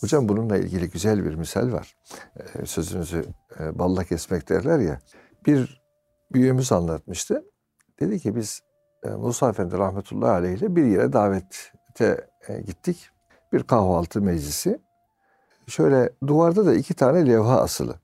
[0.00, 1.96] Hocam bununla ilgili güzel bir misal var.
[2.36, 3.24] Ee, sözünüzü
[3.60, 5.00] e, balla kesmek derler ya.
[5.46, 5.82] Bir
[6.32, 7.44] büyüğümüz anlatmıştı.
[8.00, 8.60] Dedi ki biz
[9.02, 13.10] e, Musa Efendi rahmetullahi aleyh ile bir yere davete e, gittik.
[13.52, 14.80] Bir kahvaltı meclisi.
[15.66, 17.94] Şöyle duvarda da iki tane levha asılı.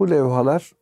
[0.00, 0.72] Bu levhalar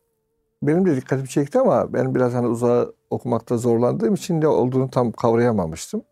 [0.61, 5.11] benim de dikkatimi çekti ama ben biraz hani uzağa okumakta zorlandığım için ne olduğunu tam
[5.11, 6.03] kavrayamamıştım.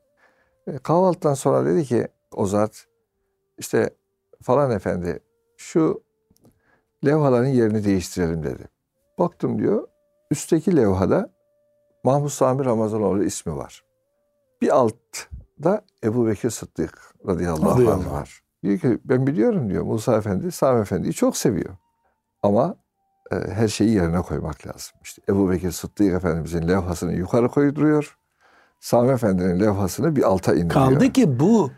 [0.68, 2.86] E, kahvaltıdan sonra dedi ki o zat
[3.58, 3.90] işte
[4.42, 5.20] falan efendi
[5.58, 6.04] şu
[7.06, 8.64] levhaların yerini değiştirelim dedi.
[9.20, 9.88] Baktım diyor
[10.32, 11.37] üstteki levhada
[12.08, 13.84] Mahmud Sami Ramazanoğlu ismi var.
[14.62, 18.12] Bir altta Ebu Bekir Sıddık radıyallahu anh Radıyallahu anh.
[18.12, 18.42] var.
[18.64, 21.76] Diyor ki ben biliyorum diyor Musa Efendi Sami Efendi'yi çok seviyor.
[22.44, 22.76] Ama
[23.32, 25.00] e, her şeyi yerine koymak lazım.
[25.04, 28.18] İşte Ebu Bekir Sıddık Efendimizin levhasını yukarı koyduruyor.
[28.80, 30.74] Sami Efendi'nin levhasını bir alta indiriyor.
[30.90, 31.72] Kaldı ki bu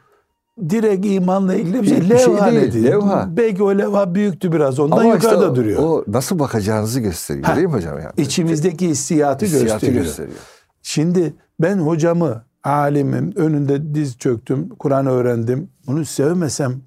[0.69, 1.97] direkt imanla ilgili bir şey.
[2.01, 2.83] Bir- şey levha değil, nedir?
[2.83, 3.27] levha.
[3.37, 4.79] Belki o levha büyüktü biraz.
[4.79, 5.83] Ondan Ama işte yukarıda o- duruyor.
[5.83, 7.99] O nasıl bakacağınızı gösteriyor Ha, değil mi hocam?
[7.99, 8.11] Yani?
[8.17, 10.03] İçimizdeki hissiyatı, Hissiyatı gösteriyor.
[10.03, 10.37] gösteriyor.
[10.81, 15.69] Şimdi ben hocamı, alimim, önünde diz çöktüm, Kur'an öğrendim.
[15.87, 16.81] Bunu sevmesem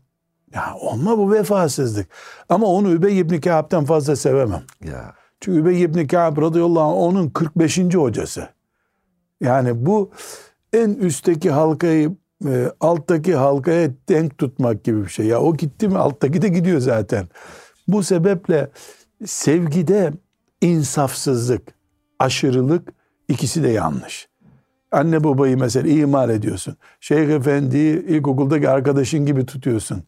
[0.54, 2.06] ya olma bu vefasızlık.
[2.48, 4.62] Ama onu Übey ibn Kâb'den fazla sevemem.
[4.84, 5.12] Ya.
[5.40, 7.94] Çünkü Übey ibn Kâb radıyallahu anh onun 45.
[7.96, 8.48] hocası.
[9.40, 10.10] Yani bu
[10.72, 15.26] en üstteki halkayı e, alttaki halkaya denk tutmak gibi bir şey.
[15.26, 17.28] Ya o gitti mi alttaki de gidiyor zaten.
[17.88, 18.70] Bu sebeple
[19.26, 20.12] sevgide
[20.60, 21.62] insafsızlık,
[22.18, 22.92] aşırılık
[23.28, 24.28] ikisi de yanlış.
[24.92, 26.76] Anne babayı mesela imal ediyorsun.
[27.00, 30.04] Şeyh Efendi'yi ilkokuldaki arkadaşın gibi tutuyorsun.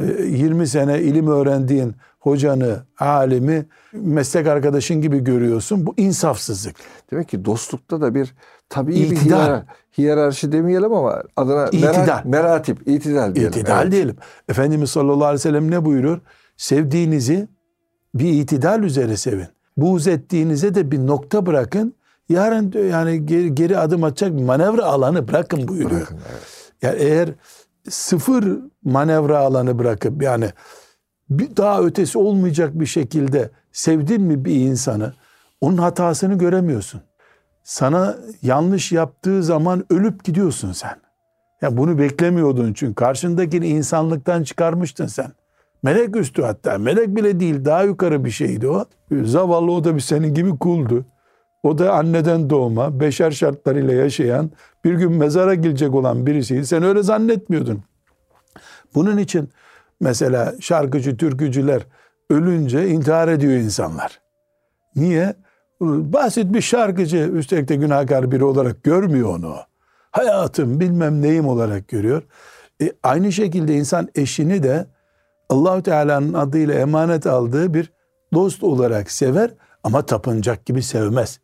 [0.00, 5.86] E, 20 sene ilim öğrendiğin hocanı, alimi meslek arkadaşın gibi görüyorsun.
[5.86, 6.76] Bu insafsızlık.
[7.12, 8.34] Demek ki dostlukta da bir
[8.68, 9.24] tabii bir İtidal.
[9.24, 9.62] hiyerar-
[9.98, 11.92] hiyerarşi demeyelim ama adına İtidal.
[11.96, 13.52] merat, meratip, itidal diyelim.
[13.52, 13.92] İtidal Evet.
[13.92, 14.16] diyelim.
[14.48, 16.20] Efendimiz sallallahu aleyhi ve sellem ne buyuruyor?
[16.56, 17.48] Sevdiğinizi
[18.14, 19.46] bir itidal üzere sevin.
[19.76, 21.94] Buğz ettiğinize de bir nokta bırakın.
[22.28, 25.90] Yarın yani geri, geri adım atacak bir manevra alanı bırakın buyuruyor.
[26.00, 26.42] Bırakın, evet.
[26.82, 27.28] Yani eğer
[27.88, 30.50] sıfır manevra alanı bırakıp yani
[31.30, 35.12] daha ötesi olmayacak bir şekilde sevdin mi bir insanı
[35.60, 37.00] onun hatasını göremiyorsun.
[37.64, 40.96] Sana yanlış yaptığı zaman ölüp gidiyorsun sen.
[41.62, 45.32] Ya bunu beklemiyordun çünkü karşındakini insanlıktan çıkarmıştın sen.
[45.82, 46.78] Melek üstü hatta.
[46.78, 48.84] Melek bile değil daha yukarı bir şeydi o.
[49.22, 51.04] Zavallı o da bir senin gibi kuldu.
[51.62, 54.50] O da anneden doğma, beşer şartlarıyla yaşayan,
[54.84, 56.66] bir gün mezara girecek olan birisiydi.
[56.66, 57.82] Sen öyle zannetmiyordun.
[58.94, 59.50] Bunun için
[60.00, 61.82] mesela şarkıcı, türkücüler
[62.30, 64.20] ölünce intihar ediyor insanlar.
[64.96, 65.34] Niye?
[65.80, 69.56] Basit bir şarkıcı, üstelik de günahkar biri olarak görmüyor onu.
[70.10, 72.22] Hayatım bilmem neyim olarak görüyor.
[72.82, 74.86] E, aynı şekilde insan eşini de
[75.48, 77.92] Allahu Teala'nın adıyla emanet aldığı bir
[78.34, 79.50] dost olarak sever
[79.84, 81.40] ama tapınacak gibi sevmez.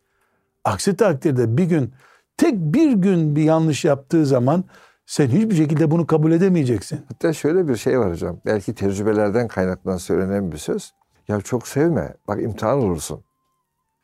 [0.66, 1.92] Aksi takdirde bir gün
[2.36, 4.64] tek bir gün bir yanlış yaptığı zaman
[5.06, 7.00] sen hiçbir şekilde bunu kabul edemeyeceksin.
[7.08, 8.40] Hatta şöyle bir şey var hocam.
[8.46, 10.92] Belki tecrübelerden kaynaklanan söylenen bir söz.
[11.28, 12.14] Ya çok sevme.
[12.28, 13.20] Bak imtihan olursun.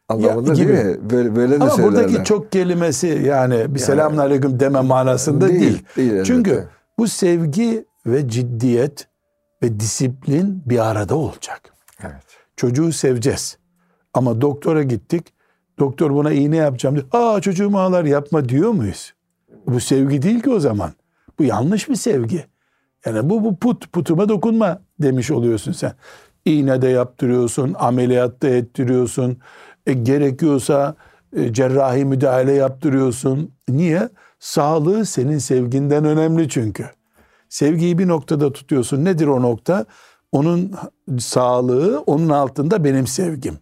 [0.08, 0.68] Anlamında gibi.
[0.68, 1.10] değil mi?
[1.10, 2.04] Böyle, böyle de Ama söylerler.
[2.04, 5.60] buradaki çok kelimesi yani bir selamun aleyküm deme manasında değil.
[5.60, 6.24] Değil, değil elbette.
[6.24, 9.08] Çünkü bu sevgi ve ciddiyet
[9.62, 11.60] ve disiplin bir arada olacak.
[12.02, 12.22] Evet.
[12.56, 13.58] Çocuğu seveceğiz.
[14.14, 15.34] Ama doktora gittik.
[15.82, 17.06] Doktor buna iğne yapacağım diyor.
[17.12, 19.12] Aa çocuğum ağlar yapma diyor muyuz?
[19.66, 20.90] Bu sevgi değil ki o zaman.
[21.38, 22.44] Bu yanlış bir sevgi.
[23.06, 25.92] Yani bu, bu put, putuma dokunma demiş oluyorsun sen.
[26.44, 29.38] İğne de yaptırıyorsun, ameliyat da ettiriyorsun.
[29.86, 30.94] E, gerekiyorsa
[31.36, 33.50] e, cerrahi müdahale yaptırıyorsun.
[33.68, 34.08] Niye?
[34.38, 36.86] Sağlığı senin sevginden önemli çünkü.
[37.48, 39.04] Sevgiyi bir noktada tutuyorsun.
[39.04, 39.86] Nedir o nokta?
[40.32, 40.72] Onun
[41.18, 43.58] sağlığı, onun altında benim sevgim.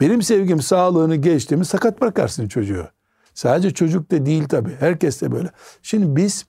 [0.00, 2.88] Benim sevgim sağlığını geçti mi sakat bırakarsın çocuğu.
[3.34, 4.76] Sadece çocuk da değil tabii.
[4.80, 5.50] Herkes de böyle.
[5.82, 6.46] Şimdi biz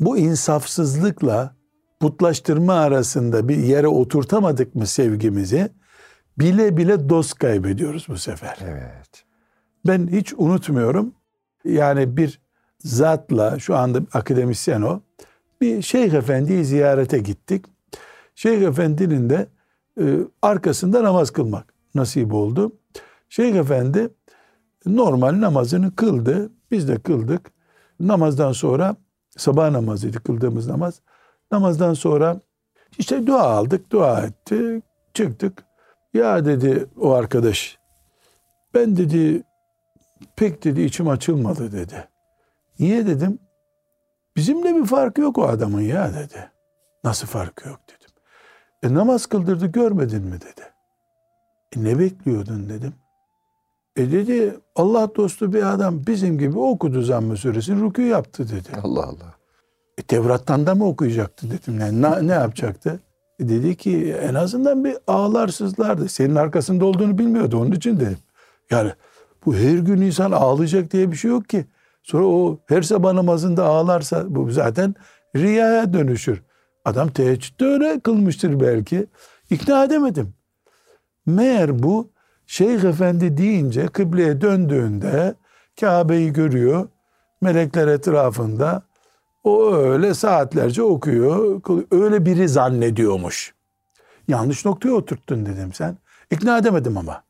[0.00, 1.56] bu insafsızlıkla
[2.00, 5.70] putlaştırma arasında bir yere oturtamadık mı sevgimizi
[6.38, 8.58] bile bile dost kaybediyoruz bu sefer.
[8.64, 9.24] Evet.
[9.86, 11.12] Ben hiç unutmuyorum.
[11.64, 12.40] Yani bir
[12.78, 15.00] zatla şu anda akademisyen o.
[15.60, 17.64] Bir şeyh efendiyi ziyarete gittik.
[18.34, 19.46] Şeyh efendinin de
[20.00, 20.04] e,
[20.42, 22.72] arkasında namaz kılmak nasip oldu.
[23.28, 24.08] Şeyh efendi
[24.86, 26.50] normal namazını kıldı.
[26.70, 27.52] Biz de kıldık.
[28.00, 28.96] Namazdan sonra
[29.36, 31.00] sabah namazıydı kıldığımız namaz.
[31.52, 32.40] Namazdan sonra
[32.98, 35.64] işte dua aldık, dua ettik, çıktık.
[36.14, 37.78] Ya dedi o arkadaş,
[38.74, 39.42] ben dedi
[40.36, 42.08] pek dedi içim açılmadı dedi.
[42.78, 43.38] Niye dedim?
[44.36, 46.50] Bizimle bir farkı yok o adamın ya dedi.
[47.04, 48.10] Nasıl farkı yok dedim.
[48.82, 50.75] E namaz kıldırdı görmedin mi dedi.
[51.76, 52.92] Ne bekliyordun dedim.
[53.96, 58.68] E dedi Allah dostu bir adam bizim gibi okudu zamm-ı suresini rükû yaptı dedi.
[58.82, 59.34] Allah Allah.
[59.98, 61.80] E, Tevrat'tan da mı okuyacaktı dedim.
[61.80, 63.00] Yani ne, ne yapacaktı?
[63.40, 66.08] E, dedi ki en azından bir ağlar sızlardı.
[66.08, 68.18] Senin arkasında olduğunu bilmiyordu onun için dedim.
[68.70, 68.92] Yani
[69.46, 71.66] bu her gün insan ağlayacak diye bir şey yok ki.
[72.02, 74.94] Sonra o her sabah namazında ağlarsa bu zaten
[75.36, 76.42] riyaya dönüşür.
[76.84, 79.06] Adam teheccüde öyle kılmıştır belki.
[79.50, 80.34] İkna edemedim.
[81.26, 82.10] Meğer bu
[82.46, 85.34] Şeyh Efendi deyince kıbleye döndüğünde
[85.80, 86.88] Kabe'yi görüyor.
[87.40, 88.82] Melekler etrafında.
[89.44, 91.60] O öyle saatlerce okuyor.
[91.90, 93.54] Öyle biri zannediyormuş.
[94.28, 95.98] Yanlış noktaya oturttun dedim sen.
[96.30, 97.22] İkna edemedim ama.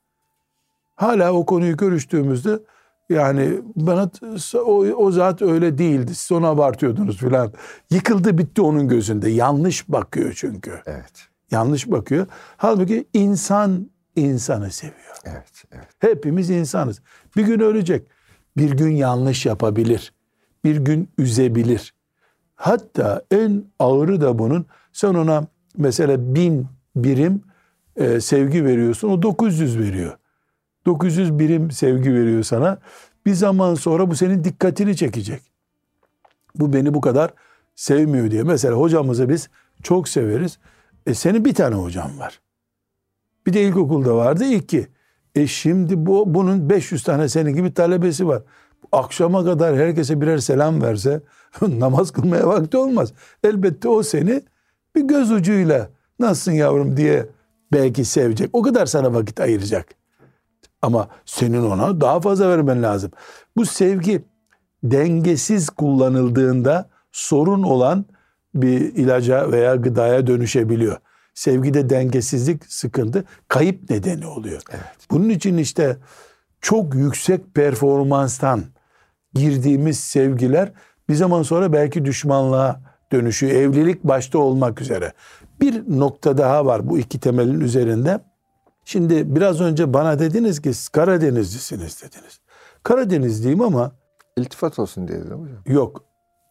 [0.97, 2.59] Hala o konuyu görüştüğümüzde
[3.09, 4.11] yani bana
[4.55, 6.15] o, o zat öyle değildi.
[6.15, 7.53] Siz onu abartıyordunuz filan.
[7.91, 9.31] Yıkıldı bitti onun gözünde.
[9.31, 10.81] Yanlış bakıyor çünkü.
[10.87, 11.29] Evet.
[11.51, 12.27] Yanlış bakıyor.
[12.57, 15.17] Halbuki insan insanı seviyor.
[15.25, 15.65] Evet.
[15.73, 15.89] Evet.
[15.99, 17.01] Hepimiz insanız.
[17.37, 18.07] Bir gün ölecek.
[18.57, 20.13] Bir gün yanlış yapabilir.
[20.65, 21.95] Bir gün üzebilir.
[22.55, 27.43] Hatta en ağırı da bunun sen ona mesela bin birim
[27.97, 30.17] e, sevgi veriyorsun o 900 veriyor.
[30.87, 32.79] 900 birim sevgi veriyor sana.
[33.27, 35.43] Bir zaman sonra bu senin dikkatini çekecek.
[36.55, 37.31] Bu beni bu kadar
[37.75, 38.43] sevmiyor diye.
[38.43, 39.49] Mesela hocamızı biz
[39.83, 40.59] çok severiz.
[41.07, 42.41] E senin bir tane hocan var.
[43.47, 44.87] Bir de ilkokulda vardı iki.
[45.35, 48.43] E şimdi bu bunun 500 tane senin gibi talebesi var.
[48.93, 51.23] Akşama kadar herkese birer selam verse
[51.61, 53.13] namaz kılmaya vakti olmaz.
[53.45, 54.43] Elbette o seni
[54.95, 55.89] bir göz ucuyla
[56.19, 57.27] nasılsın yavrum diye
[57.73, 58.51] belki sevecek.
[58.53, 59.87] O kadar sana vakit ayıracak.
[60.83, 63.11] Ama senin ona daha fazla vermen lazım.
[63.57, 64.25] Bu sevgi
[64.85, 68.05] dengesiz kullanıldığında sorun olan
[68.63, 70.97] bir ilaca veya gıdaya dönüşebiliyor.
[71.35, 74.63] Sevgide dengesizlik sıkıntı kayıp nedeni oluyor.
[74.71, 75.11] Evet.
[75.11, 75.97] Bunun için işte
[76.61, 78.65] çok yüksek performanstan
[79.35, 80.73] girdiğimiz sevgiler
[81.09, 82.81] bir zaman sonra belki düşmanlığa
[83.13, 83.53] dönüşüyor.
[83.53, 85.13] Evlilik başta olmak üzere.
[85.61, 88.21] Bir nokta daha var bu iki temelin üzerinde.
[88.85, 92.41] Şimdi biraz önce bana dediniz ki Karadenizlisiniz dediniz.
[92.83, 93.93] Karadenizliyim ama
[94.37, 95.63] İltifat olsun diye dedim hocam.
[95.67, 96.05] yok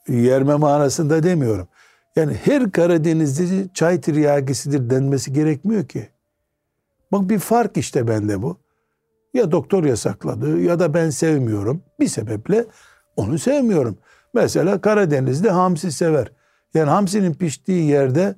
[0.08, 1.68] yerme manasında demiyorum.
[2.16, 6.10] Yani her Karadenizli çay tiryakisidir denmesi gerekmiyor ki.
[7.12, 8.58] Bak bir fark işte bende bu.
[9.34, 11.82] Ya doktor yasakladı ya da ben sevmiyorum.
[12.00, 12.66] Bir sebeple
[13.16, 13.98] onu sevmiyorum.
[14.34, 16.32] Mesela Karadenizli hamsi sever.
[16.74, 18.36] Yani hamsinin piştiği yerde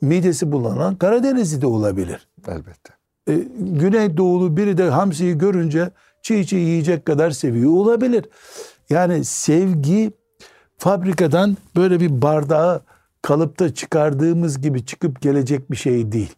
[0.00, 2.28] midesi bulanan Karadenizli de olabilir.
[2.48, 2.92] Elbette.
[3.28, 5.90] E, Güneydoğulu biri de hamsiyi görünce
[6.22, 8.24] çiğ çiğ yiyecek kadar seviyor olabilir.
[8.90, 10.12] Yani sevgi
[10.78, 12.82] fabrikadan böyle bir bardağı
[13.22, 16.34] kalıpta çıkardığımız gibi çıkıp gelecek bir şey değil.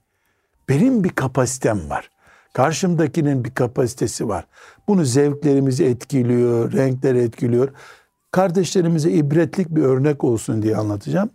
[0.69, 2.11] Benim bir kapasitem var.
[2.53, 4.47] Karşımdakinin bir kapasitesi var.
[4.89, 7.69] Bunu zevklerimizi etkiliyor, renkler etkiliyor.
[8.31, 11.31] Kardeşlerimize ibretlik bir örnek olsun diye anlatacağım.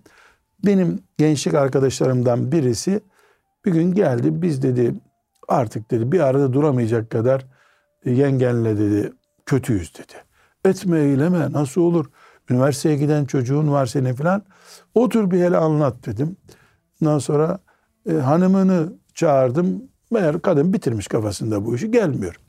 [0.66, 3.00] Benim gençlik arkadaşlarımdan birisi
[3.66, 4.42] bir gün geldi.
[4.42, 4.96] Biz dedi
[5.48, 7.46] artık dedi bir arada duramayacak kadar
[8.06, 9.14] yengenle dedi
[9.46, 10.14] kötüyüz dedi.
[10.66, 12.06] Etme eyleme nasıl olur?
[12.50, 14.44] Üniversiteye giden çocuğun var senin falan.
[14.96, 16.38] Otur bir hele anlat dedim.
[17.02, 17.60] Ondan sonra
[18.10, 19.84] e, hanımını çağırdım.
[20.12, 22.40] Meğer kadın bitirmiş kafasında bu işi gelmiyor.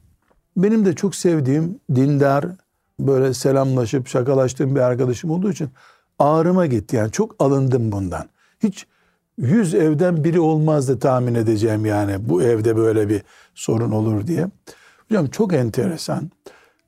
[0.57, 2.47] Benim de çok sevdiğim dindar
[3.01, 5.71] böyle selamlaşıp şakalaştığım bir arkadaşım olduğu için
[6.19, 6.97] ağrıma gitti.
[6.97, 8.25] Yani çok alındım bundan.
[8.63, 8.87] Hiç
[9.39, 13.23] yüz evden biri olmazdı tahmin edeceğim yani bu evde böyle bir
[13.55, 14.47] sorun olur diye.
[15.09, 16.31] Hocam çok enteresan.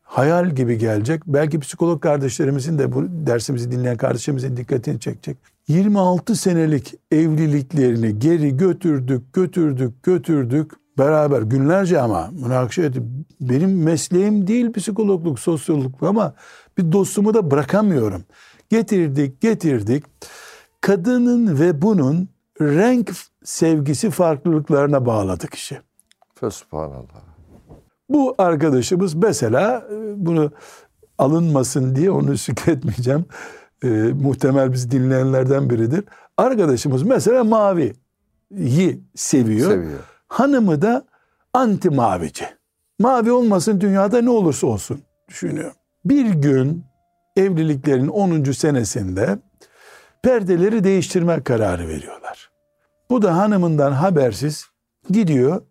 [0.08, 1.22] Hayal gibi gelecek.
[1.26, 5.36] Belki psikolog kardeşlerimizin de bu dersimizi dinleyen kardeşlerimizin dikkatini çekecek.
[5.68, 10.72] 26 senelik evliliklerini geri götürdük, götürdük, götürdük.
[10.98, 13.02] Beraber günlerce ama münakaşa ettik.
[13.40, 16.34] Benim mesleğim değil psikologluk, sosyologluk ama
[16.78, 18.24] bir dostumu da bırakamıyorum.
[18.70, 20.04] Getirdik, getirdik.
[20.80, 22.28] Kadının ve bunun
[22.60, 23.10] renk
[23.44, 25.80] sevgisi farklılıklarına bağladık işi.
[26.34, 27.27] Fesubhanallah.
[28.08, 30.52] Bu arkadaşımız mesela e, bunu
[31.18, 33.24] alınmasın diye onu zikretmeyeceğim.
[33.84, 33.88] E,
[34.22, 36.04] muhtemel bizi dinleyenlerden biridir.
[36.36, 39.70] Arkadaşımız mesela maviyi seviyor.
[39.70, 39.98] Seviyor.
[40.28, 41.06] Hanımı da
[41.52, 42.44] anti mavici.
[42.98, 45.72] Mavi olmasın dünyada ne olursa olsun düşünüyor.
[46.04, 46.84] Bir gün
[47.36, 48.44] evliliklerin 10.
[48.44, 49.38] senesinde
[50.22, 52.50] perdeleri değiştirme kararı veriyorlar.
[53.10, 54.66] Bu da hanımından habersiz
[55.10, 55.62] gidiyor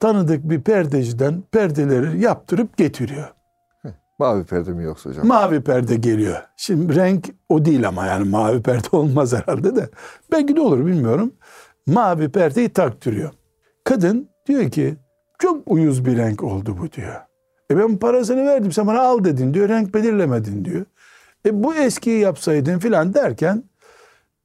[0.00, 3.28] tanıdık bir perdeciden perdeleri yaptırıp getiriyor.
[4.18, 5.26] Mavi perde mi yoksa hocam?
[5.26, 6.42] Mavi perde geliyor.
[6.56, 9.88] Şimdi renk o değil ama yani mavi perde olmaz herhalde de.
[10.32, 11.32] Belki de olur bilmiyorum.
[11.86, 13.30] Mavi perdeyi taktırıyor.
[13.84, 14.96] Kadın diyor ki
[15.38, 17.14] çok uyuz bir renk oldu bu diyor.
[17.70, 19.68] E ben parasını verdim sen bana al dedin diyor.
[19.68, 20.84] Renk belirlemedin diyor.
[21.46, 23.64] E bu eskiyi yapsaydın filan derken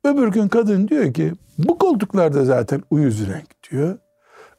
[0.04, 3.97] öbür gün kadın diyor ki bu koltuklarda zaten uyuz renk diyor.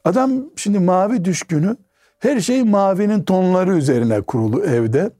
[0.05, 1.77] Adam şimdi mavi düşkünü
[2.19, 5.11] her şey mavinin tonları üzerine kurulu evde.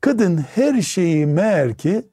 [0.00, 2.06] Kadın her şeyi meğer ki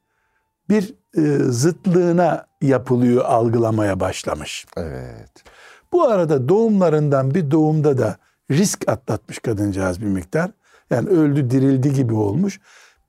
[0.69, 4.65] bir e, zıtlığına yapılıyor algılamaya başlamış.
[4.77, 5.43] Evet.
[5.91, 8.17] Bu arada doğumlarından bir doğumda da
[8.51, 10.51] risk atlatmış kadıncağız bir miktar.
[10.89, 12.59] Yani öldü dirildi gibi olmuş.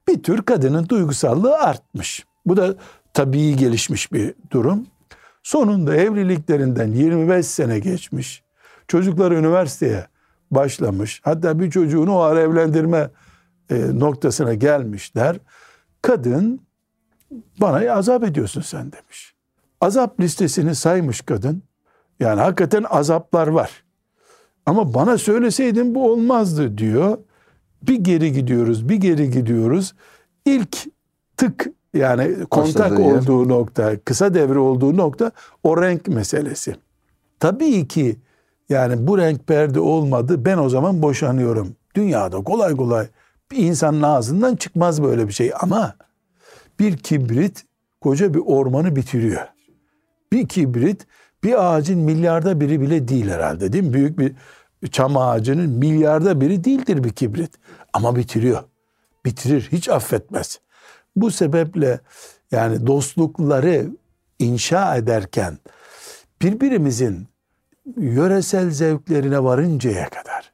[0.08, 2.24] Bir tür kadının duygusallığı artmış.
[2.46, 2.74] Bu da
[3.14, 4.86] tabii gelişmiş bir durum.
[5.42, 8.45] Sonunda evliliklerinden 25 sene geçmiş.
[8.88, 10.06] Çocuklar üniversiteye
[10.50, 11.20] başlamış.
[11.24, 13.10] Hatta bir çocuğunu o ara evlendirme
[13.70, 15.36] e, noktasına gelmişler.
[16.02, 16.60] Kadın
[17.60, 19.34] bana azap ediyorsun sen demiş.
[19.80, 21.62] Azap listesini saymış kadın.
[22.20, 23.84] Yani hakikaten azaplar var.
[24.66, 27.18] Ama bana söyleseydin bu olmazdı diyor.
[27.82, 29.94] Bir geri gidiyoruz, bir geri gidiyoruz.
[30.44, 30.76] İlk
[31.36, 33.16] tık yani kontak Başladığı yer.
[33.16, 35.30] olduğu nokta, kısa devre olduğu nokta
[35.62, 36.74] o renk meselesi.
[37.40, 38.16] Tabii ki
[38.68, 41.76] yani bu renk perde olmadı ben o zaman boşanıyorum.
[41.94, 43.06] Dünyada kolay kolay
[43.50, 45.94] bir insanın ağzından çıkmaz böyle bir şey ama
[46.78, 47.64] bir kibrit
[48.00, 49.46] koca bir ormanı bitiriyor.
[50.32, 51.06] Bir kibrit
[51.44, 53.92] bir ağacın milyarda biri bile değil herhalde değil mi?
[53.92, 54.32] Büyük bir
[54.90, 57.50] çam ağacının milyarda biri değildir bir kibrit.
[57.92, 58.64] Ama bitiriyor.
[59.24, 60.60] Bitirir, hiç affetmez.
[61.16, 62.00] Bu sebeple
[62.50, 63.86] yani dostlukları
[64.38, 65.58] inşa ederken
[66.42, 67.28] birbirimizin
[67.96, 70.52] yöresel zevklerine varıncaya kadar,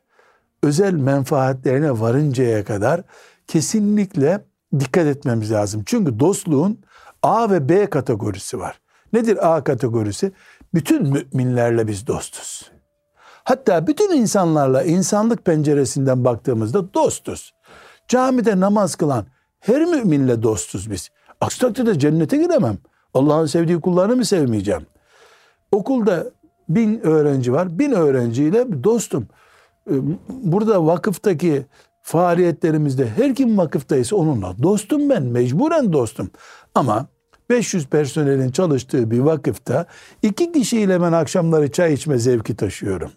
[0.63, 3.03] özel menfaatlerine varıncaya kadar
[3.47, 4.45] kesinlikle
[4.79, 5.83] dikkat etmemiz lazım.
[5.87, 6.79] Çünkü dostluğun
[7.23, 8.81] A ve B kategorisi var.
[9.13, 10.33] Nedir A kategorisi?
[10.75, 12.71] Bütün müminlerle biz dostuz.
[13.45, 17.55] Hatta bütün insanlarla insanlık penceresinden baktığımızda dostuz.
[18.09, 19.27] Camide namaz kılan
[19.61, 21.11] her müminle dostuz biz.
[21.41, 22.79] Aksi takdirde cennete giremem.
[23.15, 24.87] Allah'ın sevdiği kullarını mı sevmeyeceğim?
[25.73, 26.25] Okulda
[26.69, 27.79] bin öğrenci var.
[27.79, 29.27] Bin öğrenciyle dostum.
[29.91, 29.95] Ee,
[30.29, 31.67] Burada vakıftaki
[32.03, 35.23] faaliyetlerimizde her kim vakıftaysa onunla dostum ben.
[35.23, 36.31] Mecburen dostum.
[36.75, 37.07] Ama
[37.51, 39.87] 500 personelin çalıştığı bir vakıfta
[40.23, 43.11] iki kişiyle ben akşamları çay içme zevki taşıyorum.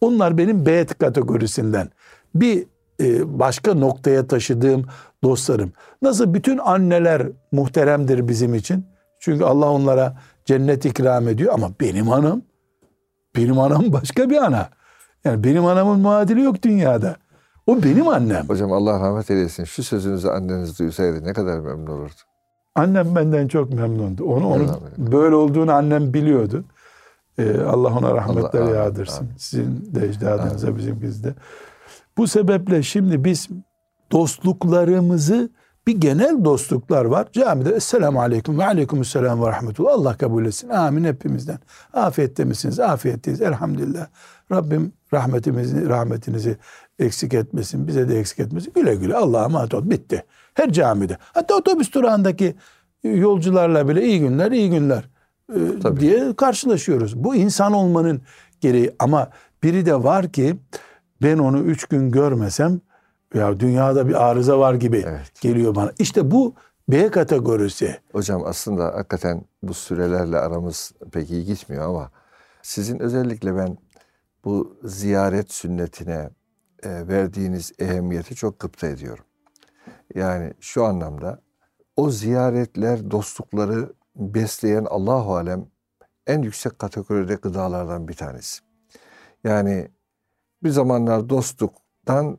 [0.00, 1.88] Onlar benim B kategorisinden.
[2.34, 2.66] Bir
[3.00, 4.84] e, başka noktaya taşıdığım
[5.22, 5.72] dostlarım.
[6.02, 8.86] Nasıl bütün anneler muhteremdir bizim için.
[9.18, 12.42] Çünkü Allah onlara cennet ikram ediyor ama benim anam
[13.36, 14.68] benim anam başka bir ana.
[15.24, 17.16] Yani benim anamın muadili yok dünyada.
[17.66, 18.48] O benim annem.
[18.48, 19.64] Hocam Allah rahmet eylesin.
[19.64, 22.14] Şu sözünüzü anneniz duysaydı ne kadar memnun olurdu.
[22.74, 24.24] Annem benden çok memnundu.
[24.24, 25.12] Onu, Elhamdülillah.
[25.12, 26.64] böyle olduğunu annem biliyordu.
[27.38, 29.24] Ee, Allah ona rahmetler Allah- yağdırsın.
[29.24, 29.36] amin.
[29.38, 31.34] Sizin de ecdadınıza bizimkiz de.
[32.16, 33.48] Bu sebeple şimdi biz
[34.12, 35.50] dostluklarımızı
[35.86, 37.28] bir genel dostluklar var.
[37.32, 39.92] Camide Esselamu Aleyküm ve Aleykümselam ve Rahmetullah.
[39.92, 40.68] Allah kabul etsin.
[40.68, 41.58] Amin hepimizden.
[41.92, 42.80] Afiyette misiniz?
[42.80, 43.42] Afiyetteyiz.
[43.42, 44.06] Elhamdülillah.
[44.52, 46.56] Rabbim rahmetimizi, rahmetinizi
[46.98, 47.88] eksik etmesin.
[47.88, 48.72] Bize de eksik etmesin.
[48.74, 49.90] Güle güle Allah'a emanet ol.
[49.90, 50.24] Bitti.
[50.54, 51.16] Her camide.
[51.20, 52.54] Hatta otobüs durağındaki
[53.02, 55.04] yolcularla bile iyi günler, iyi günler
[55.54, 56.00] e, Tabii.
[56.00, 57.24] diye karşılaşıyoruz.
[57.24, 58.22] Bu insan olmanın
[58.60, 58.94] gereği.
[58.98, 59.28] Ama
[59.62, 60.56] biri de var ki
[61.22, 62.80] ben onu üç gün görmesem
[63.34, 65.40] ya dünyada bir arıza var gibi Evet.
[65.40, 65.92] geliyor bana.
[65.98, 66.54] İşte bu
[66.88, 68.00] B kategorisi.
[68.12, 72.10] Hocam aslında hakikaten bu sürelerle aramız pek iyi gitmiyor ama
[72.62, 73.78] sizin özellikle ben
[74.44, 76.30] bu ziyaret sünnetine
[76.82, 79.24] e, verdiğiniz ehemmiyeti çok gıpta ediyorum.
[80.14, 81.40] Yani şu anlamda
[81.96, 85.66] o ziyaretler dostlukları besleyen Allahu alem
[86.26, 88.60] en yüksek kategoride gıdalardan bir tanesi.
[89.44, 89.88] Yani
[90.62, 92.38] bir zamanlar dostluktan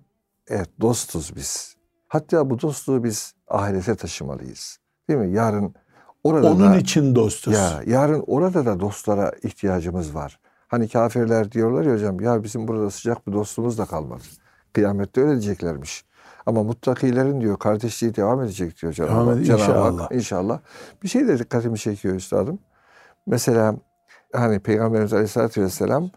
[0.51, 1.75] evet dostuz biz.
[2.07, 4.77] Hatta bu dostluğu biz ahirete taşımalıyız.
[5.09, 5.31] Değil mi?
[5.35, 5.75] Yarın
[6.23, 7.53] orada Onun da, için dostuz.
[7.53, 10.39] ya yarın orada da dostlara ihtiyacımız var.
[10.67, 14.23] Hani kafirler diyorlar ya hocam ya bizim burada sıcak bir dostumuz da kalmadı.
[14.73, 16.05] Kıyamette öyle diyeceklermiş.
[16.45, 19.39] Ama muttakilerin diyor kardeşliği devam edecek diyor Cenab-ı Hak.
[19.39, 19.99] inşallah.
[20.01, 20.59] Hak inşallah.
[21.03, 22.59] Bir şey de dikkatimi çekiyor üstadım.
[23.27, 23.75] Mesela
[24.33, 26.09] hani Peygamberimiz Aleyhisselatü Vesselam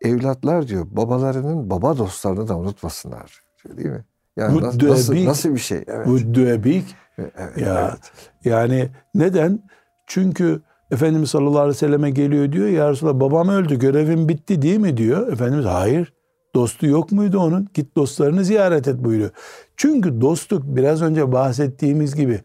[0.00, 3.45] evlatlar diyor babalarının baba dostlarını da unutmasınlar.
[3.68, 4.04] Diyor, Değil mi?
[4.36, 5.84] Yani nasıl, nasıl, nasıl bir şey?
[5.86, 6.06] Evet.
[6.06, 6.84] Vuddu ebik.
[7.18, 8.12] evet, Ya evet.
[8.44, 9.60] yani neden?
[10.06, 14.78] Çünkü Efendimiz sallallahu aleyhi ve selleme geliyor diyor ya Resulallah babam öldü görevim bitti değil
[14.78, 15.32] mi diyor.
[15.32, 16.12] Efendimiz hayır
[16.54, 17.68] dostu yok muydu onun?
[17.74, 19.30] Git dostlarını ziyaret et buyuruyor.
[19.76, 22.40] Çünkü dostluk biraz önce bahsettiğimiz gibi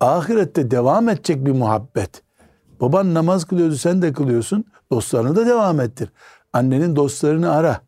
[0.00, 2.22] ahirette devam edecek bir muhabbet.
[2.80, 6.12] Baban namaz kılıyordu sen de kılıyorsun dostlarını da devam ettir.
[6.52, 7.80] Annenin dostlarını ara.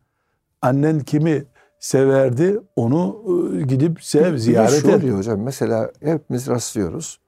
[0.61, 1.43] Annen kimi
[1.81, 3.23] severdi onu
[3.57, 5.03] e, gidip sev Bir ziyaret şu et.
[5.13, 7.19] hocam mesela hepimiz rastlıyoruz.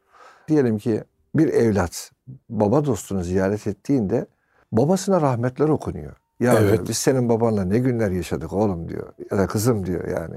[0.48, 1.04] Diyelim ki
[1.36, 2.12] bir evlat
[2.50, 4.26] baba dostunu ziyaret ettiğinde
[4.72, 6.14] babasına rahmetler okunuyor.
[6.40, 6.74] Ya Evet.
[6.74, 9.08] diyor, biz senin babanla ne günler yaşadık oğlum diyor.
[9.32, 10.36] Ya da kızım diyor yani.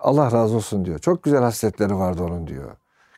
[0.00, 0.98] Allah razı olsun diyor.
[0.98, 2.70] Çok güzel hasletleri vardı onun diyor.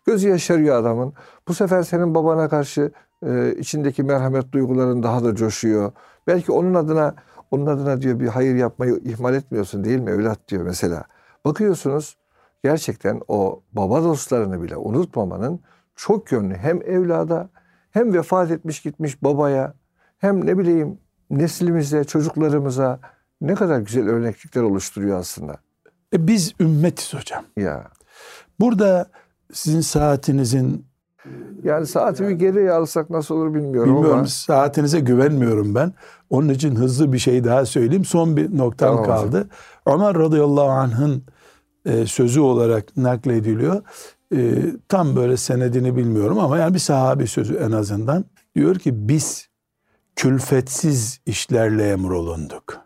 [0.06, 1.12] Gözü yaşarıyor adamın.
[1.48, 2.90] Bu sefer senin babana karşı
[3.26, 5.92] e, içindeki merhamet duyguların daha da coşuyor.
[6.26, 7.14] Belki onun adına
[7.50, 11.04] onun adına diyor bir hayır yapmayı ihmal etmiyorsun değil mi evlat diyor mesela.
[11.44, 12.16] Bakıyorsunuz
[12.64, 15.60] gerçekten o baba dostlarını bile unutmamanın
[15.96, 17.48] çok yönlü hem evlada
[17.90, 19.74] hem vefat etmiş gitmiş babaya
[20.18, 20.98] hem ne bileyim
[21.30, 23.00] neslimize, çocuklarımıza
[23.40, 25.56] ne kadar güzel örneklikler oluşturuyor aslında.
[26.12, 27.44] E biz ümmetiz hocam.
[27.56, 27.90] Ya
[28.60, 29.10] Burada
[29.52, 30.86] sizin saatinizin
[31.62, 35.92] yani saati bir geriye alsak nasıl olur bilmiyorum, bilmiyorum ama saatinize güvenmiyorum ben.
[36.30, 38.04] Onun için hızlı bir şey daha söyleyeyim.
[38.04, 39.16] Son bir noktam Tamam hocam.
[39.16, 39.48] kaldı.
[39.86, 41.22] Ömer radıyallahu anh'ın
[41.84, 43.82] e, sözü olarak naklediliyor.
[44.34, 48.24] E, tam böyle senedini bilmiyorum ama yani bir sahabi sözü en azından.
[48.56, 49.48] Diyor ki biz
[50.16, 52.78] külfetsiz işlerle emrolunduk.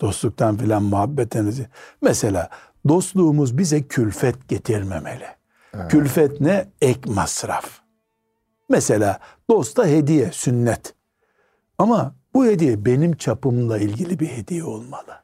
[0.00, 1.66] Dostluktan filan muhabbetinizi.
[2.02, 2.50] Mesela
[2.88, 5.26] dostluğumuz bize külfet getirmemeli.
[5.88, 6.68] Külfet ne?
[6.80, 7.80] Ek masraf.
[8.68, 9.18] Mesela
[9.50, 10.94] dosta hediye, sünnet.
[11.78, 15.22] Ama bu hediye benim çapımla ilgili bir hediye olmalı.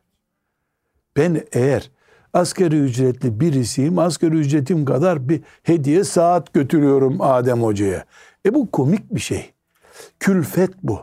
[1.17, 1.91] Ben eğer
[2.33, 8.05] asgari ücretli birisiyim, asgari ücretim kadar bir hediye saat götürüyorum Adem Hoca'ya.
[8.47, 9.53] E bu komik bir şey.
[10.21, 11.01] Külfet bu.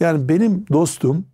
[0.00, 1.26] Yani benim dostum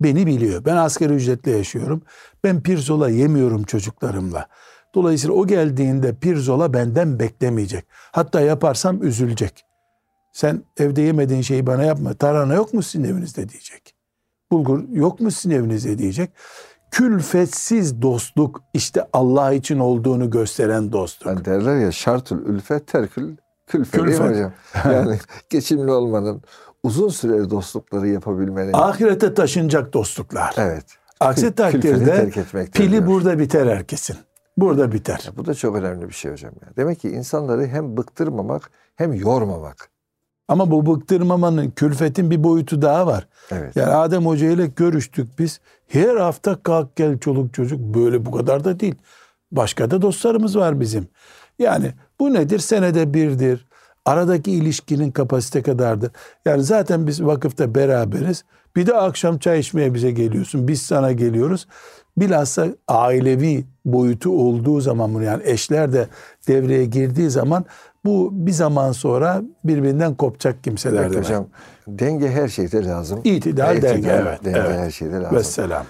[0.00, 0.64] beni biliyor.
[0.64, 2.02] Ben asgari ücretle yaşıyorum.
[2.44, 4.48] Ben pirzola yemiyorum çocuklarımla.
[4.94, 7.84] Dolayısıyla o geldiğinde pirzola benden beklemeyecek.
[8.12, 9.64] Hatta yaparsam üzülecek.
[10.32, 12.14] Sen evde yemediğin şeyi bana yapma.
[12.14, 13.94] Tarhana yok mu sizin evinizde diyecek.
[14.52, 16.30] Bulgur yok mu sizin evinizde diyecek.
[16.90, 21.28] Külfetsiz dostluk işte Allah için olduğunu gösteren dostluk.
[21.30, 23.36] hani derler ya şartül ülfet terkül
[23.66, 24.30] külfet, değil mi Külfet.
[24.30, 24.52] hocam?
[24.94, 25.18] Yani
[25.50, 26.42] geçimli olmanın
[26.82, 28.72] uzun süreli dostlukları yapabilmenin.
[28.72, 30.54] Ahirete taşınacak dostluklar.
[30.58, 30.84] Evet.
[31.20, 32.30] Aksi takdirde
[32.72, 33.06] pili diyor.
[33.06, 34.16] burada biter herkesin.
[34.56, 35.22] Burada biter.
[35.26, 36.52] Ya bu da çok önemli bir şey hocam.
[36.62, 36.68] Ya.
[36.76, 39.90] Demek ki insanları hem bıktırmamak hem yormamak.
[40.48, 43.28] Ama bu bıktırmamanın, külfetin bir boyutu daha var.
[43.50, 43.76] Evet.
[43.76, 45.60] Yani Adem Hoca ile görüştük biz.
[45.88, 48.94] Her hafta kalk gel çoluk çocuk böyle bu kadar da değil.
[49.52, 51.08] Başka da dostlarımız var bizim.
[51.58, 52.58] Yani bu nedir?
[52.58, 53.66] Senede birdir.
[54.04, 56.10] Aradaki ilişkinin kapasite kadardır.
[56.44, 58.44] Yani zaten biz vakıfta beraberiz.
[58.76, 60.68] Bir de akşam çay içmeye bize geliyorsun.
[60.68, 61.66] Biz sana geliyoruz.
[62.16, 66.08] Bilhassa ailevi boyutu olduğu zaman bunu yani eşler de
[66.48, 67.64] devreye girdiği zaman
[68.04, 71.46] bu bir zaman sonra birbirinden kopacak kimseler Evet hocam
[71.88, 73.20] denge her şeyde lazım.
[73.24, 74.78] İtidal, denge, İtidal, evet, Denge evet.
[74.78, 75.36] her şeyde lazım.
[75.36, 75.86] Vesselam.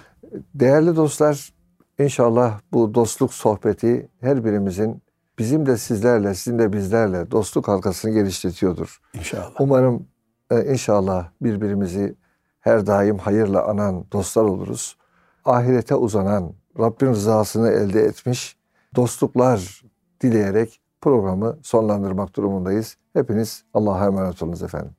[0.54, 1.52] Değerli dostlar,
[1.98, 5.02] inşallah bu dostluk sohbeti her birimizin
[5.38, 9.00] bizim de sizlerle, sizin de bizlerle dostluk halkasını geliştiriyordur.
[9.14, 9.50] İnşallah.
[9.58, 10.06] Umarım
[10.50, 12.14] e, inşallah birbirimizi
[12.60, 14.96] her daim hayırla anan dostlar oluruz.
[15.44, 18.56] Ahirete uzanan, Rabbin rızasını elde etmiş
[18.96, 19.82] dostluklar
[20.20, 22.96] dileyerek programı sonlandırmak durumundayız.
[23.12, 24.92] Hepiniz Allah'a emanet olunuz efendim.